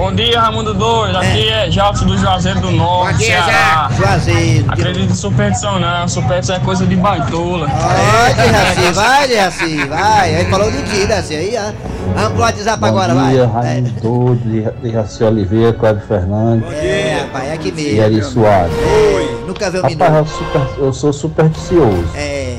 Bom 0.02 0.16
dia, 0.16 0.42
Raimundo 0.42 0.74
Doido. 0.74 1.16
Aqui 1.20 1.48
é 1.48 1.70
Jalto 1.70 2.04
do 2.04 2.18
Juazeiro 2.18 2.60
do 2.60 2.72
Norte, 2.72 3.14
Bom 3.14 3.18
dia, 3.20 3.44
Ceará. 3.44 3.92
Juazeiro. 3.96 4.66
Acredito 4.68 5.12
em 5.12 5.16
superstição, 5.16 5.80
não. 5.80 6.08
Superstição 6.08 6.56
é 6.56 6.60
coisa 6.60 6.88
de 6.88 6.96
baitola. 6.96 7.68
Vai, 7.68 8.34
Jaci, 8.36 8.92
vai, 8.94 9.30
Jaci, 9.30 9.86
vai. 9.86 10.34
Ele 10.34 10.50
falou 10.50 10.72
de 10.72 10.82
ti, 10.84 11.08
Jaci, 11.08 11.36
aí, 11.36 11.56
ó. 11.56 11.72
Vamos 12.16 12.32
pro 12.34 12.42
WhatsApp 12.42 12.84
agora, 12.84 13.14
vai. 13.14 13.34
dia, 13.34 13.44
É, 13.44 13.46
Raimundo 13.46 14.02
Doido, 14.02 14.50
de, 14.50 14.82
de 14.82 14.92
Jaci 14.92 15.24
Oliveira, 15.24 15.72
Cláudio 15.74 16.02
Fernandes 16.08 16.74
é, 16.74 17.11
rapaz, 17.22 17.46
é 17.50 17.54
aqui 17.54 17.70
e 17.70 17.72
mesmo. 17.72 18.04
Ari 18.04 18.24
Soares. 18.24 18.74
Ei, 18.78 19.44
nunca 19.48 19.70
viu 19.72 19.82
um 19.82 19.90
Rapaz, 19.90 20.16
eu, 20.16 20.26
super- 20.26 20.70
eu 20.80 20.94
sou 20.94 21.14
supersticioso. 21.14 22.06
É, 22.16 22.58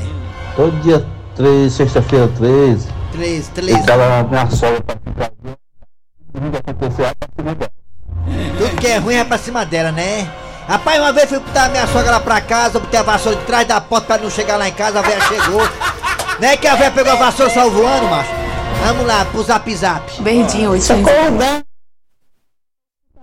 Todo 0.56 0.72
dia 0.82 1.04
13, 1.34 1.70
sexta-feira 1.70 2.28
13, 2.36 2.88
três, 3.12 3.48
eu 3.48 3.54
três. 3.54 3.86
tava 3.86 4.06
na 4.08 4.22
minha 4.22 4.50
sogra 4.50 4.80
pra 4.82 4.96
ficar 4.96 5.30
vendo. 5.42 5.56
Tudo 6.34 6.56
aconteceu 6.58 7.06
pra 7.18 7.28
cima 7.38 7.54
dela. 7.54 7.70
Tudo 8.58 8.76
que 8.80 8.86
é 8.86 8.96
ruim 8.98 9.14
é 9.14 9.24
pra 9.24 9.38
cima 9.38 9.64
dela, 9.64 9.92
né? 9.92 10.28
Rapaz, 10.68 10.98
uma 11.00 11.12
vez 11.12 11.28
fui 11.28 11.38
botar 11.40 11.68
minha 11.70 11.86
sogra 11.86 12.12
lá 12.12 12.20
pra 12.20 12.40
casa, 12.40 12.76
eu 12.76 12.80
botei 12.82 13.00
a 13.00 13.02
vassoura 13.02 13.36
de 13.38 13.44
trás 13.44 13.66
da 13.66 13.80
porta 13.80 14.06
pra 14.06 14.18
não 14.18 14.30
chegar 14.30 14.56
lá 14.56 14.68
em 14.68 14.72
casa, 14.72 14.98
a 15.00 15.02
velha 15.02 15.20
chegou. 15.22 15.60
Não 16.40 16.48
é 16.48 16.56
que 16.56 16.66
a 16.66 16.74
velha 16.76 16.90
pegou 16.90 17.12
a 17.12 17.16
vassoura 17.16 17.50
e 17.50 17.54
saiu 17.54 17.70
voando, 17.70 18.06
macho? 18.08 18.30
Vamos 18.84 19.06
lá, 19.06 19.24
pro 19.26 19.42
zap 19.42 19.74
zap. 19.74 20.22
Verdinho, 20.22 20.70
800. 20.70 21.08
Acordando 21.12 21.64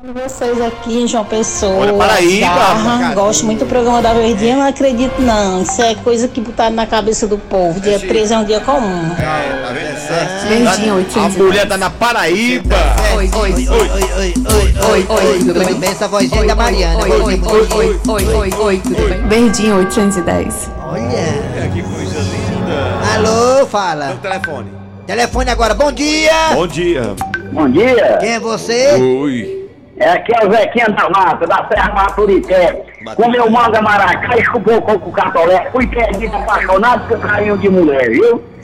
vocês 0.02 0.62
aqui 0.62 1.02
em 1.02 1.08
João 1.08 1.26
Pessoa. 1.26 1.76
Olha, 1.76 1.94
Paraíba, 1.94 2.48
Garra. 2.48 3.14
Gosto 3.14 3.46
muito 3.46 3.60
do 3.60 3.66
programa 3.66 4.02
da 4.02 4.14
Verdinha, 4.14 4.56
não 4.56 4.66
acredito 4.66 5.22
não. 5.22 5.62
Isso 5.62 5.82
é 5.82 5.94
coisa 5.96 6.28
que 6.30 6.40
botaram 6.40 6.74
na 6.74 6.88
cabeça 6.88 7.28
do 7.28 7.38
povo. 7.38 7.82
Dia 7.82 8.00
13 8.00 8.34
é 8.34 8.38
um 8.38 8.46
dia 8.46 8.62
comum. 8.62 9.12
É, 9.18 9.62
tá 9.62 9.74
vendo? 9.74 9.90
É. 9.90 10.48
Verdinho, 10.48 10.94
A 10.94 10.98
800. 10.98 11.38
mulher 11.38 11.68
tá 11.68 11.78
na 11.78 11.90
Paraíba. 11.90 12.76
Oi, 13.18 13.30
oi, 13.34 13.52
Oi, 13.52 13.68
oi, 13.68 13.68
oi, 13.68 13.90
oi, 13.92 14.34
oi, 14.48 15.08
oi, 15.10 15.28
oi, 15.28 15.40
tudo 15.40 15.66
bem? 15.66 15.90
Essa 15.90 16.08
vozinha 16.08 16.42
é 16.44 16.46
da 16.46 16.56
Mariana. 16.56 17.00
Oi, 17.04 17.12
oi, 17.12 17.22
oi, 17.22 17.68
oi, 17.76 18.00
oi, 18.08 18.26
oi, 18.34 18.54
oi, 18.58 18.80
tudo 18.80 19.10
bem? 19.10 19.28
Verdinho, 19.28 19.80
810. 19.80 20.72
Olha. 20.82 21.02
É, 21.02 21.70
que 21.74 21.84
coisa 21.84 22.20
linda. 22.20 23.00
Alô, 23.16 23.66
fala. 23.68 24.18
telefone. 24.22 24.72
Telefone 25.06 25.50
agora, 25.50 25.74
bom 25.74 25.92
dia. 25.92 26.54
Bom 26.54 26.68
dia. 26.68 27.16
Bom 27.52 27.70
dia. 27.70 28.18
Quem 28.22 28.30
é 28.30 28.40
você? 28.40 28.94
Oi. 28.94 29.59
É 30.00 30.12
aqui 30.12 30.32
é 30.34 30.48
o 30.48 30.52
Zequinha 30.52 30.88
da 30.90 31.10
Mata, 31.10 31.46
da 31.46 31.68
Serra 31.68 31.94
Maturité. 31.94 32.82
Comeu 33.16 33.50
manga 33.50 33.82
maracá, 33.82 34.38
escupou 34.38 34.82
coco 34.82 35.12
catolé. 35.12 35.70
Fui 35.72 35.86
perdido, 35.88 36.38
apaixonado 36.38 37.06
por 37.08 37.20
carinho 37.20 37.58
de 37.58 37.70
mulher, 37.70 38.10
viu? 38.10 38.42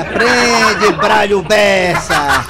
Aprende, 0.00 0.92
Bralho 0.98 1.42
Bessa. 1.42 2.44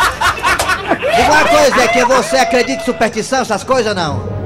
Diga 0.98 1.30
uma 1.30 1.44
coisa, 1.44 1.82
é 1.82 1.88
que 1.88 2.04
você 2.04 2.36
acredita 2.38 2.82
em 2.82 2.84
superstição, 2.84 3.42
essas 3.42 3.62
coisas 3.62 3.94
não? 3.94 4.39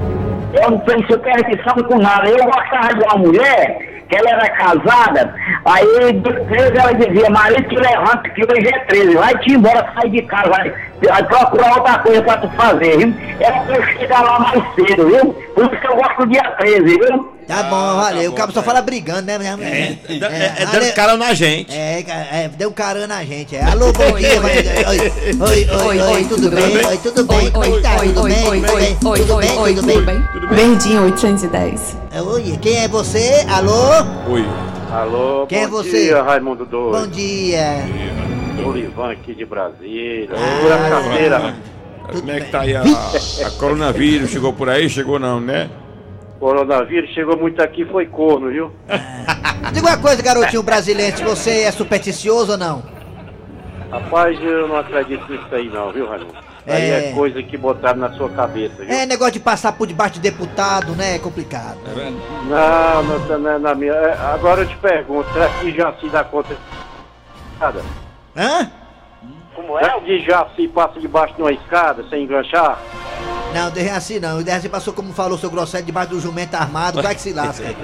Eu 0.55 0.71
não 0.71 0.79
tenho 0.79 1.07
superstição 1.07 1.75
com 1.85 1.99
nada. 1.99 2.29
Eu 2.29 2.45
gostava 2.45 2.95
de 2.95 3.05
uma 3.05 3.17
mulher, 3.17 3.95
que 4.09 4.17
ela 4.17 4.31
era 4.31 4.49
casada, 4.51 5.35
aí 5.65 6.13
de 6.13 6.33
13 6.33 6.79
ela 6.79 6.95
dizia, 6.95 7.31
marido 7.31 7.69
que 7.69 7.77
levanta, 7.77 8.29
que 8.31 8.43
hoje 8.43 8.69
é 8.69 8.79
13, 8.81 9.17
vai-te 9.17 9.53
embora, 9.53 9.89
sai 9.95 10.11
de 10.11 10.23
casa, 10.23 10.51
vai, 10.51 10.73
vai 11.03 11.23
procurar 11.25 11.77
outra 11.79 11.99
coisa 11.99 12.23
pra 12.23 12.37
tu 12.39 12.49
fazer, 12.51 12.99
viu? 12.99 13.15
É 13.41 13.51
pra 13.51 13.77
eu 13.77 13.83
chegar 13.85 14.23
lá 14.23 14.39
mais 14.41 14.63
cedo, 14.75 15.07
viu? 15.07 15.37
Por 15.55 15.65
isso 15.73 15.81
que 15.81 15.87
eu 15.87 15.97
gosto 15.97 16.17
do 16.19 16.27
dia 16.27 16.43
13, 16.59 16.83
viu? 16.83 17.35
Tá 17.47 17.63
bom, 17.65 17.97
valeu. 17.97 18.31
o 18.31 18.35
cabo 18.35 18.53
só 18.53 18.63
fala 18.63 18.81
brigando, 18.81 19.23
né? 19.23 19.35
É, 19.35 19.37
É, 19.37 19.99
é, 20.17 20.55
é 20.63 20.65
valeu. 20.67 20.81
dando 20.81 20.95
cara 20.95 21.17
na 21.17 21.35
gente. 21.35 21.73
É, 21.73 22.03
cara, 22.03 22.27
é, 22.33 22.49
deu 22.49 22.73
carão 22.73 23.07
na 23.07 23.23
gente. 23.23 23.55
É. 23.55 23.63
Alô, 23.63 23.93
bom 23.93 24.13
dia, 24.17 24.41
vai. 24.41 24.57
Oi, 24.89 24.99
oi, 25.39 25.67
oi, 25.87 26.01
oi, 26.01 26.25
tudo 26.25 26.51
bem? 26.51 26.87
Oi, 26.87 26.97
tudo 26.99 27.25
bem? 27.25 27.51
Como 27.51 27.65
é 27.65 27.71
que 27.71 27.81
tá? 27.83 27.97
Oi, 28.01 28.09
Tudo 28.09 28.23
bem? 28.23 28.49
oi, 28.49 28.61
Tudo 28.61 28.77
bem? 28.77 28.99
oi, 29.05 29.19
Tudo 29.21 29.37
bem? 29.37 29.59
oi, 29.59 29.75
Tudo 29.75 29.87
tudo 29.93 30.05
bem? 30.07 30.21
bem? 30.51 30.69
Verdinho, 30.69 31.05
810. 31.05 31.97
Oi, 32.27 32.59
quem 32.61 32.77
é 32.79 32.89
você? 32.89 33.45
Alô? 33.49 34.33
Oi. 34.33 34.45
Alô, 34.91 35.47
Quem 35.49 35.59
é 35.63 35.67
bom 35.67 35.77
você? 35.79 36.05
dia, 36.07 36.23
Raimundo 36.23 36.65
Bom 36.65 36.91
Doido. 36.93 37.09
dia. 37.11 37.85
Olivan 38.65 39.13
aqui 39.13 39.35
de 39.35 39.45
Brasília. 39.45 40.29
Ah, 40.33 40.61
Pura 40.63 40.77
Como 42.13 42.31
é 42.31 42.41
que 42.41 42.51
tá 42.51 42.61
aí 42.61 42.77
a, 42.77 42.83
a 42.83 43.51
coronavírus? 43.59 44.31
Chegou 44.31 44.53
por 44.53 44.69
aí? 44.69 44.89
Chegou 44.89 45.19
não, 45.19 45.41
né? 45.41 45.71
Coronavírus 46.39 47.11
chegou 47.11 47.37
muito 47.37 47.63
aqui, 47.63 47.85
foi 47.87 48.07
corno, 48.07 48.51
viu? 48.51 48.71
Diga 49.73 49.87
uma 49.89 49.97
coisa, 49.97 50.23
garotinho 50.23 50.63
brasileiro, 50.63 51.17
se 51.17 51.25
você 51.25 51.63
é 51.63 51.73
supersticioso 51.73 52.53
ou 52.53 52.59
não? 52.59 52.83
Rapaz, 53.91 54.39
eu 54.43 54.69
não 54.69 54.77
acredito 54.77 55.31
nisso 55.31 55.47
aí 55.53 55.69
não, 55.71 55.93
viu, 55.93 56.07
Raimundo? 56.09 56.35
Aí 56.67 56.83
É. 56.91 57.09
é 57.11 57.13
coisa 57.13 57.43
que 57.43 57.57
botaram 57.57 57.99
na 58.01 58.11
sua 58.15 58.29
cabeça, 58.31 58.85
viu? 58.85 58.91
É 58.95 59.07
negócio 59.07 59.35
de 59.35 59.41
passar 59.41 59.73
por 59.73 59.87
debaixo 59.87 60.15
de 60.15 60.21
deputado, 60.21 60.93
né? 60.95 61.15
É 61.17 61.19
complicado. 61.19 61.79
Não, 62.49 63.03
não 63.03 63.27
tá 63.27 63.39
na, 63.39 63.59
na 63.59 63.75
minha. 63.75 63.93
é, 63.93 64.17
Agora 64.33 64.63
eu 64.63 64.67
te 64.69 64.77
pergunto, 64.79 65.31
será 65.33 65.49
que 65.61 65.71
já 65.73 65.93
se 65.95 66.09
dá 66.09 66.25
conta? 66.25 66.57
Nada. 67.61 67.83
Hã? 68.37 68.71
Como 69.55 69.79
é? 69.79 69.85
Já 70.27 70.47
se 70.57 70.67
passa 70.69 70.99
debaixo 71.01 71.35
de 71.35 71.43
uma 71.43 71.53
escada 71.53 72.05
sem 72.11 72.25
enganchar? 72.25 72.79
Não, 73.55 73.69
o 73.69 73.97
assim 73.97 74.19
não. 74.19 74.39
O 74.39 74.51
assim 74.53 74.69
passou 74.69 74.93
como 74.93 75.13
falou 75.13 75.39
seu 75.39 75.49
grosseiro 75.51 75.87
debaixo 75.87 76.11
do 76.11 76.21
jumento 76.21 76.55
armado, 76.57 77.01
vai 77.01 77.15
que 77.15 77.21
se 77.21 77.33
lasca. 77.33 77.65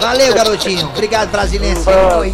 Valeu, 0.00 0.34
garotinho. 0.34 0.88
Obrigado, 0.88 1.30
brasileiro. 1.30 1.80
Oi. 2.18 2.32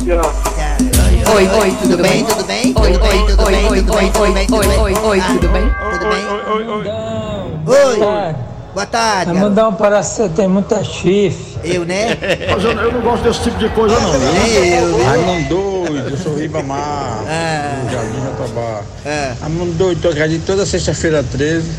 Oi, 1.34 1.46
oi, 1.46 1.76
tudo 1.82 1.98
bem? 1.98 2.24
Tudo 2.24 2.44
bem? 2.44 2.74
Oi, 2.76 2.92
Tudo 2.92 2.98
bem? 3.00 3.22
oi, 3.22 3.26
Tudo 3.30 3.44
oi, 3.44 3.52
bem? 3.52 3.66
oi, 3.68 3.82
Tudo 3.82 3.92
oi, 3.92 4.00
bem? 4.00 4.10
Tudo 4.10 4.22
oi, 4.22 4.32
bem? 4.32 4.46
Tudo 4.46 4.56
oi, 4.58 4.66
bem? 4.66 4.78
oi, 4.80 4.94
oi, 4.94 5.20
tudo 5.20 5.48
bem? 5.48 5.70
Tudo 5.90 6.08
bem? 6.08 6.26
Oi, 6.26 6.42
oi, 6.50 6.66
oi. 6.68 8.00
Oi. 8.00 8.34
Boa 8.74 8.86
tarde. 8.86 9.32
Ramundão, 9.32 9.74
parece 9.74 10.10
que 10.22 10.22
você 10.22 10.34
tem 10.34 10.48
muita 10.48 10.82
chifre. 10.82 11.49
Eu, 11.64 11.84
né? 11.84 12.16
Mas 12.52 12.64
eu, 12.64 12.70
eu 12.72 12.92
não 12.92 13.00
gosto 13.00 13.22
desse 13.22 13.40
tipo 13.42 13.58
de 13.58 13.68
coisa, 13.70 13.98
não. 14.00 14.12
viu? 14.12 14.32
Nem 14.32 14.74
eu, 14.74 14.96
viu? 14.96 15.04
Raimundo 15.04 15.48
doido, 15.48 16.08
eu 16.10 16.16
sou 16.16 16.34
Ribamar, 16.36 17.22
Ah. 17.28 17.82
do 17.84 17.92
Jardim 17.92 18.20
Jatobá. 18.24 18.82
É. 19.04 19.32
Raimundo 19.40 19.72
doido, 19.72 20.00
tô 20.02 20.08
acreditando 20.08 20.46
toda 20.46 20.66
sexta-feira 20.66 21.22
13, 21.22 21.70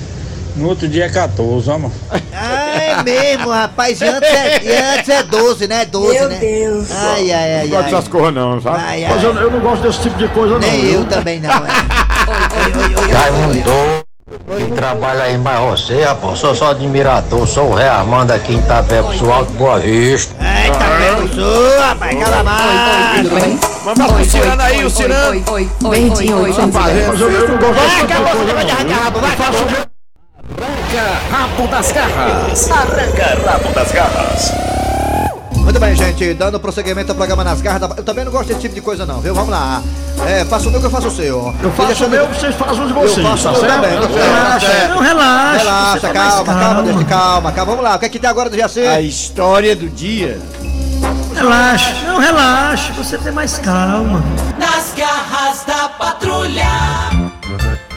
no 0.56 0.68
outro 0.70 0.88
dia 0.88 1.06
é 1.06 1.10
14, 1.10 1.70
ó, 1.70 1.78
mano. 1.78 1.94
Ah, 2.34 2.82
é 2.82 3.04
mesmo, 3.04 3.50
rapaz. 3.50 4.00
E 4.02 4.06
antes 4.06 4.30
é, 4.30 4.62
e 4.64 4.76
antes 4.98 5.10
é 5.10 5.24
12, 5.24 5.68
né? 5.68 5.86
12, 5.86 6.14
Meu 6.20 6.30
né? 6.30 6.38
Deus. 6.40 6.88
Ai, 6.92 7.32
ai, 7.32 7.54
ai, 7.56 7.64
Não 7.64 7.70
gosto 7.70 7.86
ai. 7.86 7.92
dessas 7.92 8.08
coisas 8.08 8.34
não, 8.34 8.62
sabe? 8.62 8.78
Ai, 8.86 9.06
Mas 9.10 9.24
eu, 9.24 9.32
ai. 9.38 9.44
eu 9.44 9.52
não 9.52 9.60
gosto 9.60 9.82
desse 9.84 10.02
tipo 10.02 10.18
de 10.18 10.28
coisa, 10.30 10.54
não. 10.56 10.60
Nem 10.60 10.82
viu? 10.82 11.00
eu 11.00 11.06
também 11.06 11.40
não. 11.40 11.50
é. 11.50 11.72
Raimundo, 13.14 14.01
quem 14.58 14.70
trabalha 14.72 15.24
aí 15.24 15.38
mais 15.38 15.60
você, 15.60 16.04
rapaz, 16.04 16.40
sou 16.40 16.56
só 16.56 16.72
admirador, 16.72 17.46
sou 17.46 17.72
o 17.72 17.74
rei 17.74 17.88
Armando 17.88 18.32
aqui 18.32 18.54
em 18.54 18.60
Itapé, 18.60 19.02
pro 19.02 19.32
Alto 19.32 19.52
Boa 19.54 19.80
Vista. 19.80 20.34
Tá 20.36 20.46
vendo 20.98 21.26
isso, 21.26 21.80
rapaz? 21.80 22.24
Cala 22.24 22.38
a 22.38 23.14
Oi, 23.14 23.24
tudo 23.24 23.36
bem? 23.36 23.60
Vamos 23.84 24.14
pro 24.14 24.26
Cirano 24.26 24.62
aí, 24.62 24.86
o 24.86 24.90
Cirano. 24.90 25.30
Oi, 25.32 25.44
oi, 25.48 25.70
oi, 25.84 26.00
Verdinho, 26.00 26.38
oi, 26.38 26.44
oi, 26.44 26.50
810. 26.50 27.08
Mas 27.08 27.22
eu, 27.22 27.32
eu 27.32 27.48
não 27.48 27.58
gosto 27.58 27.74
desse 27.74 27.96
de 27.96 28.14
Acabou, 28.14 28.36
você 28.36 28.54
vai 28.54 28.70
arrancar 28.72 29.04
rabo, 29.04 29.20
vai, 29.20 29.32
acabou. 29.32 29.92
Arranca 30.62 31.22
rabo 31.32 31.68
das 31.68 31.92
garras. 31.92 32.72
Arranca 32.72 33.52
rabo 33.52 33.74
das 33.74 33.92
garras. 33.92 34.81
Muito 35.72 35.80
bem, 35.80 35.96
gente, 35.96 36.34
dando 36.34 36.60
prosseguimento 36.60 37.14
ao 37.14 37.16
programa 37.16 37.46
nas 37.46 37.62
garras. 37.62 37.80
da- 37.80 37.96
Eu 37.96 38.04
também 38.04 38.26
não 38.26 38.32
gosto 38.34 38.50
desse 38.50 38.60
tipo 38.60 38.76
de 38.76 38.82
coisa, 38.82 39.06
não, 39.06 39.22
viu? 39.22 39.34
Vamos 39.34 39.52
lá. 39.52 39.82
É, 40.28 40.44
faça 40.44 40.68
o 40.68 40.72
meu 40.72 40.82
que 40.82 40.86
eu 40.88 40.92
faço 40.92 41.08
o 41.08 41.12
seu. 41.12 41.56
Eu 41.64 41.72
faço 41.72 42.04
o 42.06 42.10
meu, 42.10 42.28
vocês 42.28 42.54
fazem 42.56 42.84
o 42.84 42.88
de 42.88 42.94
vocês, 42.94 43.18
Eu 43.20 43.24
faço 43.24 43.44
tá 43.44 43.52
o 43.54 43.56
também, 43.62 43.92
tá 43.96 44.02
certo, 44.02 44.12
Relaxa, 44.12 44.52
tá 44.52 44.60
certo. 44.60 44.90
não, 44.90 45.00
relaxa. 45.02 45.58
Relaxa, 45.60 46.00
tá 46.02 46.10
calma, 46.10 46.44
mais 46.44 46.60
calma, 46.60 46.84
deixa, 46.84 47.04
calma, 47.06 47.52
calma. 47.54 47.72
Vamos 47.72 47.84
lá, 47.90 47.96
o 47.96 48.00
que 48.00 48.06
é 48.06 48.10
que 48.10 48.20
tem 48.20 48.30
agora 48.30 48.50
do 48.50 48.58
Jaci? 48.58 48.82
A 48.82 49.00
história 49.00 49.74
do 49.74 49.88
dia. 49.88 50.38
Relaxa, 51.34 51.94
não, 52.06 52.20
relaxa, 52.20 52.92
você 52.92 53.18
tem 53.18 53.32
mais 53.32 53.58
calma. 53.58 54.22
Nas 54.60 54.94
garras 54.94 55.64
da 55.66 55.88
patrulha. 55.88 56.68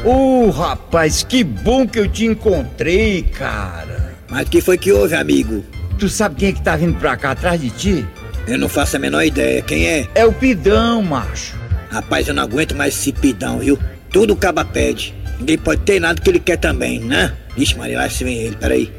Ô, 0.04 0.48
rapaz, 0.50 1.24
que 1.28 1.42
bom 1.42 1.88
que 1.88 1.98
eu 1.98 2.06
te 2.08 2.24
encontrei, 2.24 3.22
cara. 3.24 4.14
Mas 4.30 4.46
o 4.46 4.50
que 4.50 4.60
foi 4.60 4.78
que 4.78 4.92
houve, 4.92 5.16
amigo? 5.16 5.64
Tu 5.98 6.08
sabe 6.08 6.34
quem 6.34 6.48
é 6.48 6.52
que 6.52 6.62
tá 6.62 6.76
vindo 6.76 6.98
pra 6.98 7.16
cá 7.16 7.30
atrás 7.30 7.60
de 7.60 7.70
ti? 7.70 8.06
Eu 8.46 8.58
não 8.58 8.68
faço 8.68 8.96
a 8.96 8.98
menor 8.98 9.22
ideia. 9.22 9.62
Quem 9.62 9.86
é? 9.86 10.08
É 10.14 10.24
o 10.26 10.32
Pidão, 10.32 11.02
macho. 11.02 11.54
Rapaz, 11.90 12.26
eu 12.26 12.34
não 12.34 12.42
aguento 12.42 12.74
mais 12.74 12.94
esse 12.94 13.12
pidão, 13.12 13.60
viu? 13.60 13.78
Tudo 14.10 14.32
o 14.32 14.36
caba 14.36 14.64
pede. 14.64 15.14
Ninguém 15.38 15.56
pode 15.56 15.82
ter 15.82 16.00
nada 16.00 16.20
que 16.20 16.28
ele 16.28 16.40
quer 16.40 16.56
também, 16.56 16.98
né? 16.98 17.32
Ixi, 17.56 17.78
Maria, 17.78 17.98
lá 17.98 18.10
se 18.10 18.24
vem 18.24 18.36
ele, 18.36 18.56
peraí. 18.56 18.92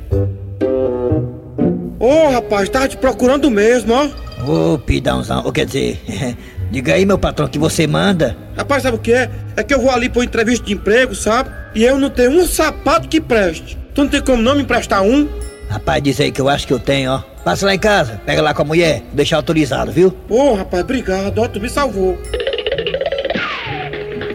Ô, 1.99 2.29
rapaz, 2.29 2.69
tava 2.69 2.87
te 2.87 2.95
procurando 2.95 3.51
mesmo, 3.51 3.93
ó. 3.93 4.09
Ô, 4.49 4.77
pidãozão, 4.77 5.43
ou 5.45 5.51
quer 5.51 5.65
dizer, 5.65 5.99
diga 6.71 6.93
aí, 6.93 7.05
meu 7.05 7.17
patrão, 7.17 7.47
que 7.47 7.59
você 7.59 7.85
manda. 7.85 8.37
Rapaz, 8.55 8.83
sabe 8.83 8.95
o 8.95 8.99
que 8.99 9.11
é? 9.11 9.29
É 9.57 9.63
que 9.63 9.73
eu 9.73 9.81
vou 9.81 9.91
ali 9.91 10.07
pra 10.07 10.19
uma 10.19 10.25
entrevista 10.25 10.65
de 10.65 10.73
emprego, 10.73 11.13
sabe? 11.13 11.49
E 11.73 11.83
eu 11.83 11.97
não 11.97 12.09
tenho 12.09 12.31
um 12.31 12.47
sapato 12.47 13.09
que 13.09 13.19
preste. 13.19 13.77
Tu 13.93 14.03
não 14.03 14.09
tem 14.09 14.21
como 14.21 14.41
não 14.41 14.55
me 14.55 14.61
emprestar 14.61 15.01
um? 15.01 15.27
Rapaz, 15.69 16.01
diz 16.01 16.19
aí 16.19 16.31
que 16.31 16.41
eu 16.41 16.49
acho 16.49 16.67
que 16.67 16.73
eu 16.73 16.79
tenho, 16.79 17.11
ó. 17.11 17.21
Passa 17.43 17.65
lá 17.65 17.75
em 17.75 17.79
casa, 17.79 18.21
pega 18.25 18.41
lá 18.41 18.53
com 18.53 18.63
a 18.63 18.65
mulher, 18.65 19.03
deixar 19.13 19.37
autorizado, 19.37 19.91
viu? 19.91 20.15
Ô, 20.29 20.55
rapaz, 20.55 20.83
obrigado, 20.83 21.39
ó, 21.39 21.47
tu 21.47 21.59
me 21.59 21.69
salvou. 21.69 22.17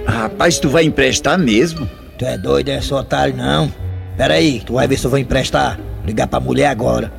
Rapaz, 0.07 0.59
tu 0.59 0.69
vai 0.69 0.85
emprestar 0.85 1.39
mesmo? 1.39 1.89
Tu 2.19 2.25
é 2.25 2.37
doido, 2.37 2.69
é 2.69 2.81
só 2.81 3.01
otário, 3.01 3.37
não. 3.37 3.73
Pera 4.17 4.35
aí, 4.35 4.61
tu 4.61 4.75
vai 4.75 4.87
ver 4.87 4.99
se 4.99 5.07
eu 5.07 5.11
vou 5.11 5.19
emprestar. 5.19 5.79
Ligar 6.05 6.27
pra 6.27 6.41
mulher 6.41 6.67
agora. 6.67 7.13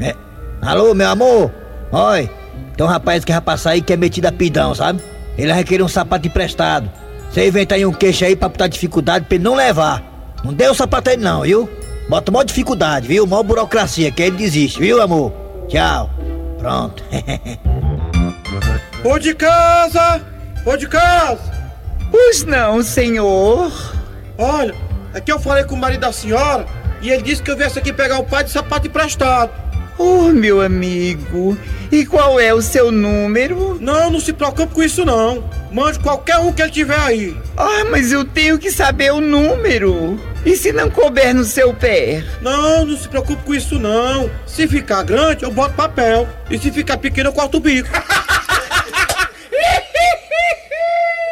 É. 0.00 0.14
Alô, 0.62 0.94
meu 0.94 1.08
amor? 1.08 1.52
Oi, 1.92 2.30
tem 2.76 2.86
um 2.86 2.88
rapaz 2.88 3.24
que 3.24 3.32
vai 3.32 3.40
passar 3.40 3.70
aí 3.70 3.82
que 3.82 3.92
é 3.92 3.96
metido 3.96 4.26
a 4.26 4.32
pidão, 4.32 4.74
sabe? 4.74 5.02
Ele 5.36 5.52
vai 5.52 5.64
querer 5.64 5.82
um 5.82 5.88
sapato 5.88 6.26
emprestado. 6.26 6.90
Você 7.30 7.46
inventa 7.46 7.74
aí 7.74 7.84
um 7.84 7.92
queixo 7.92 8.24
aí 8.24 8.34
pra 8.34 8.48
botar 8.48 8.66
dificuldade 8.66 9.26
pra 9.26 9.34
ele 9.34 9.44
não 9.44 9.54
levar. 9.54 10.02
Não 10.42 10.52
dê 10.52 10.68
o 10.68 10.74
sapato 10.74 11.10
a 11.10 11.12
ele 11.12 11.22
não, 11.22 11.42
viu? 11.42 11.68
Bota 12.08 12.30
maior 12.30 12.44
dificuldade, 12.44 13.08
viu? 13.08 13.26
Maior 13.26 13.42
burocracia, 13.42 14.12
que 14.12 14.22
ele 14.22 14.36
desiste, 14.36 14.78
viu, 14.78 15.02
amor? 15.02 15.32
Tchau. 15.68 16.08
Pronto. 16.58 17.02
Ô 19.04 19.18
de 19.18 19.34
casa! 19.34 20.22
Ô 20.64 20.76
de 20.76 20.86
casa! 20.86 21.40
Pois 22.10 22.44
não, 22.44 22.82
senhor. 22.82 23.72
Olha, 24.38 24.74
é 25.14 25.20
que 25.20 25.32
eu 25.32 25.40
falei 25.40 25.64
com 25.64 25.74
o 25.74 25.78
marido 25.78 26.00
da 26.00 26.12
senhora 26.12 26.66
e 27.02 27.10
ele 27.10 27.22
disse 27.22 27.42
que 27.42 27.50
eu 27.50 27.56
viesse 27.56 27.78
aqui 27.78 27.92
pegar 27.92 28.18
o 28.18 28.24
pai 28.24 28.44
de 28.44 28.50
sapato 28.50 28.86
emprestado. 28.86 29.50
Oh, 29.98 30.28
meu 30.28 30.60
amigo. 30.60 31.56
E 31.90 32.04
qual 32.04 32.38
é 32.38 32.52
o 32.52 32.62
seu 32.62 32.92
número? 32.92 33.78
Não, 33.80 34.10
não 34.10 34.20
se 34.20 34.32
preocupe 34.32 34.74
com 34.74 34.82
isso 34.82 35.04
não. 35.04 35.42
Mande 35.72 35.98
qualquer 35.98 36.38
um 36.38 36.52
que 36.52 36.62
ele 36.62 36.70
tiver 36.70 36.98
aí. 36.98 37.36
Ah, 37.56 37.84
mas 37.90 38.12
eu 38.12 38.24
tenho 38.24 38.58
que 38.58 38.70
saber 38.70 39.12
o 39.12 39.20
número. 39.20 40.20
E 40.46 40.56
se 40.56 40.72
não 40.72 40.88
couber 40.88 41.34
no 41.34 41.42
seu 41.44 41.74
pé? 41.74 42.22
Não, 42.40 42.86
não 42.86 42.96
se 42.96 43.08
preocupe 43.08 43.42
com 43.42 43.52
isso 43.52 43.80
não. 43.80 44.30
Se 44.46 44.68
ficar 44.68 45.02
grande, 45.02 45.42
eu 45.42 45.50
boto 45.50 45.74
papel. 45.74 46.28
E 46.48 46.56
se 46.56 46.70
ficar 46.70 46.98
pequeno, 46.98 47.30
eu 47.30 47.32
corto 47.32 47.56
o 47.56 47.60
bico. 47.60 47.88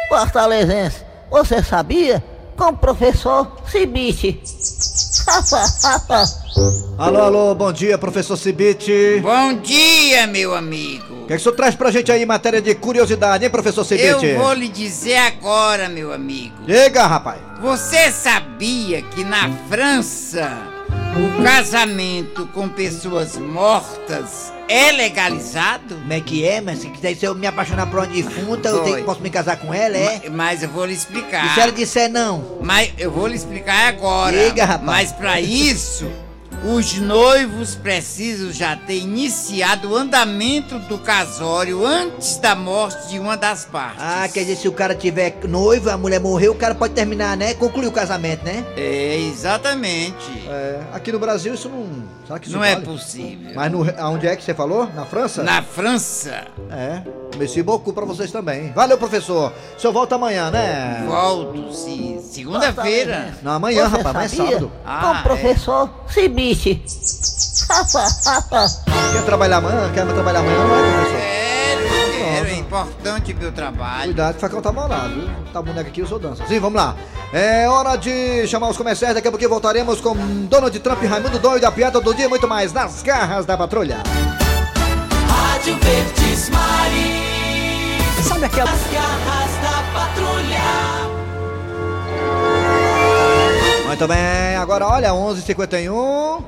Fortalezense, 0.09 0.97
você 1.31 1.63
sabia? 1.63 2.21
Com 2.57 2.65
o 2.65 2.77
professor 2.77 3.55
Cibite. 3.71 4.43
Alô, 6.97 7.21
alô, 7.21 7.55
bom 7.55 7.71
dia, 7.71 7.97
professor 7.97 8.35
Cibite. 8.35 9.21
Bom 9.21 9.53
dia, 9.55 10.27
meu 10.27 10.53
amigo. 10.53 11.14
O 11.25 11.27
que, 11.27 11.33
é 11.33 11.37
que 11.37 11.41
o 11.41 11.43
senhor 11.43 11.55
traz 11.55 11.73
pra 11.73 11.89
gente 11.89 12.11
aí 12.11 12.21
em 12.21 12.25
matéria 12.25 12.61
de 12.61 12.75
curiosidade, 12.75 13.43
hein, 13.43 13.49
professor 13.49 13.83
Cibite? 13.83 14.07
Eu 14.27 14.37
vou 14.39 14.53
lhe 14.53 14.67
dizer 14.67 15.17
agora, 15.17 15.89
meu 15.89 16.13
amigo. 16.13 16.53
Diga, 16.67 17.07
rapaz. 17.07 17.39
Você 17.61 18.11
sabia 18.11 19.01
que 19.01 19.23
na 19.23 19.49
França 19.67 20.51
o 21.17 21.43
casamento 21.43 22.45
com 22.53 22.69
pessoas 22.69 23.37
mortas 23.37 24.53
é 24.69 24.91
legalizado? 24.91 25.95
Como 25.95 26.13
é 26.13 26.19
que 26.21 26.45
é, 26.45 26.61
mas 26.61 26.79
se 26.79 26.89
quiser 26.89 27.15
se 27.15 27.25
eu 27.25 27.33
me 27.33 27.47
apaixonar 27.47 27.87
por 27.87 27.99
uma 27.99 28.07
defunta, 28.07 28.69
eu 28.69 28.83
tenho, 28.83 29.03
posso 29.03 29.21
me 29.21 29.29
casar 29.31 29.57
com 29.57 29.73
ela, 29.73 29.97
é? 29.97 30.29
Ma- 30.29 30.35
Mas 30.45 30.61
eu 30.61 30.69
vou 30.69 30.85
lhe 30.85 30.93
explicar. 30.93 31.45
E 31.47 31.53
se 31.55 31.59
ela 31.59 31.71
disser 31.71 32.07
não? 32.09 32.59
Mas 32.61 32.91
eu 32.99 33.09
vou 33.09 33.25
lhe 33.25 33.35
explicar 33.35 33.87
agora. 33.87 34.37
Diga, 34.37 34.63
rapaz. 34.65 34.85
Mas 34.85 35.11
pra 35.11 35.41
isso, 35.41 36.07
os 36.65 36.95
noivos 36.95 37.75
precisam 37.75 38.51
já 38.51 38.75
ter 38.75 38.97
iniciado 38.97 39.91
o 39.91 39.95
andamento 39.95 40.79
do 40.79 40.97
casório 40.97 41.85
antes 41.85 42.37
da 42.37 42.55
morte 42.55 43.09
de 43.09 43.19
uma 43.19 43.37
das 43.37 43.65
partes. 43.65 44.01
Ah, 44.01 44.27
quer 44.27 44.41
dizer, 44.41 44.55
se 44.57 44.67
o 44.67 44.71
cara 44.71 44.95
tiver 44.95 45.37
noivo, 45.47 45.89
a 45.89 45.97
mulher 45.97 46.19
morreu, 46.19 46.53
o 46.53 46.55
cara 46.55 46.73
pode 46.73 46.93
terminar, 46.93 47.37
né? 47.37 47.53
Concluir 47.53 47.87
o 47.87 47.91
casamento, 47.91 48.43
né? 48.43 48.65
É, 48.75 49.15
exatamente. 49.19 50.43
É, 50.47 50.79
aqui 50.91 51.11
no 51.11 51.19
Brasil 51.19 51.53
isso 51.53 51.69
não. 51.69 52.03
Será 52.25 52.39
que 52.39 52.47
isso 52.47 52.57
Não 52.57 52.63
é 52.63 52.73
vale? 52.73 52.85
possível. 52.85 53.51
Mas 53.53 53.71
no, 53.71 53.85
aonde 53.99 54.25
é 54.27 54.35
que 54.35 54.43
você 54.43 54.53
falou? 54.53 54.89
Na 54.95 55.05
França? 55.05 55.43
Na 55.43 55.61
França. 55.61 56.47
É. 56.71 57.01
Merci 57.37 57.61
beaucoup 57.63 57.93
pra 57.93 58.05
vocês 58.05 58.31
também. 58.31 58.71
Valeu, 58.73 58.97
professor. 58.97 59.51
O 59.77 59.79
senhor 59.79 59.93
volta 59.93 60.15
amanhã, 60.15 60.49
né? 60.51 61.03
Volto, 61.07 61.73
sim. 61.73 62.19
Segunda-feira. 62.21 63.33
Não, 63.41 63.51
amanhã, 63.53 63.89
Você 63.89 63.97
rapaz, 63.97 64.15
amanhã 64.15 64.25
é 64.25 64.29
sabia? 64.29 64.51
sábado. 64.51 64.71
Com 64.83 64.89
Ah, 64.89 65.19
o 65.19 65.23
professor 65.23 65.89
Cibite. 66.07 66.81
Quer 69.13 69.23
trabalhar 69.25 69.57
amanhã? 69.57 69.91
Quer 69.93 70.05
trabalhar 70.05 70.39
amanhã? 70.39 70.57
Não 70.59 70.67
vai, 70.69 70.81
professor. 70.83 71.17
Quero, 71.19 71.83
quero. 72.17 72.47
É 72.47 72.55
importante 72.55 73.33
o 73.33 73.37
meu 73.37 73.51
trabalho. 73.51 74.03
Cuidado 74.05 74.39
vai 74.39 74.49
cantar 74.49 74.71
malado, 74.71 75.13
viu? 75.15 75.29
Tá 75.53 75.61
boneco 75.61 75.89
aqui, 75.89 76.01
eu 76.01 76.07
sou 76.07 76.19
dança. 76.19 76.45
Sim, 76.47 76.59
vamos 76.59 76.79
lá. 76.81 76.95
É 77.33 77.67
hora 77.67 77.95
de 77.97 78.47
chamar 78.47 78.69
os 78.69 78.77
comerciais. 78.77 79.13
Daqui 79.15 79.27
a 79.27 79.31
pouquinho 79.31 79.49
voltaremos 79.49 79.99
com 79.99 80.15
Donald 80.45 80.77
Trump, 80.79 81.03
Raimundo 81.03 81.39
Doido, 81.39 81.65
a 81.65 81.71
piada 81.71 81.99
do 81.99 82.13
dia 82.13 82.25
e 82.25 82.27
muito 82.29 82.47
mais 82.47 82.71
nas 82.71 83.01
garras 83.01 83.45
da 83.45 83.57
patrulha. 83.57 83.97
Rádio 85.27 85.77
Verdes 85.79 86.49
Mari. 86.49 87.24
Sabe 88.25 88.45
aquela. 88.45 88.71
As 88.71 88.87
garras 88.87 89.51
da 89.61 89.83
patrulha. 89.93 91.05
Muito 93.85 94.07
bem, 94.07 94.55
agora 94.57 94.87
olha, 94.87 95.09
11h51. 95.11 96.43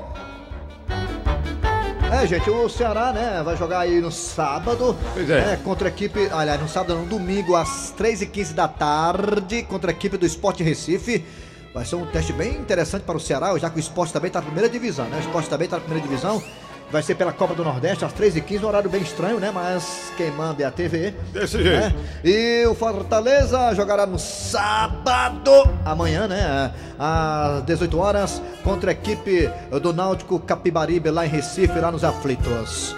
É, 2.10 2.26
gente, 2.26 2.50
o 2.50 2.68
Ceará, 2.68 3.12
né, 3.12 3.42
vai 3.44 3.56
jogar 3.56 3.80
aí 3.80 4.00
no 4.00 4.10
sábado. 4.10 4.96
Pois 5.14 5.30
é. 5.30 5.56
contra 5.62 5.88
a 5.88 5.90
equipe. 5.90 6.28
Aliás, 6.32 6.60
no 6.60 6.68
sábado, 6.68 6.96
no 6.96 7.06
domingo, 7.06 7.54
às 7.54 7.94
3h15 7.96 8.54
da 8.54 8.66
tarde, 8.66 9.62
contra 9.62 9.92
a 9.92 9.94
equipe 9.94 10.16
do 10.16 10.26
Sport 10.26 10.60
Recife. 10.60 11.24
Vai 11.72 11.84
ser 11.84 11.94
um 11.94 12.06
teste 12.06 12.32
bem 12.32 12.56
interessante 12.56 13.02
para 13.02 13.16
o 13.16 13.20
Ceará, 13.20 13.56
já 13.56 13.70
que 13.70 13.76
o 13.76 13.80
esporte 13.80 14.12
também 14.12 14.28
está 14.28 14.40
na 14.40 14.46
primeira 14.46 14.68
divisão, 14.68 15.04
né? 15.06 15.18
O 15.18 15.20
esporte 15.20 15.48
também 15.48 15.66
está 15.66 15.76
na 15.76 15.84
primeira 15.84 16.06
divisão. 16.06 16.42
Vai 16.90 17.02
ser 17.02 17.14
pela 17.16 17.32
Copa 17.32 17.54
do 17.54 17.62
Nordeste, 17.62 18.02
às 18.04 18.12
3h15, 18.14 18.62
um 18.64 18.66
horário 18.66 18.88
bem 18.88 19.02
estranho, 19.02 19.38
né? 19.38 19.50
Mas 19.52 20.10
quem 20.16 20.30
manda 20.30 20.62
é 20.62 20.66
a 20.66 20.70
TV. 20.70 21.12
Desse 21.32 21.62
jeito. 21.62 21.80
né? 21.80 21.94
E 22.24 22.64
o 22.66 22.74
Fortaleza 22.74 23.74
jogará 23.74 24.06
no 24.06 24.18
sábado, 24.18 25.52
amanhã, 25.84 26.26
né? 26.26 26.72
Às 26.98 27.62
18 27.64 27.98
horas, 27.98 28.40
contra 28.64 28.90
a 28.90 28.92
equipe 28.92 29.50
do 29.82 29.92
Náutico 29.92 30.38
Capibaribe, 30.40 31.10
lá 31.10 31.26
em 31.26 31.28
Recife, 31.28 31.78
lá 31.78 31.92
nos 31.92 32.04
Aflitos. 32.04 32.96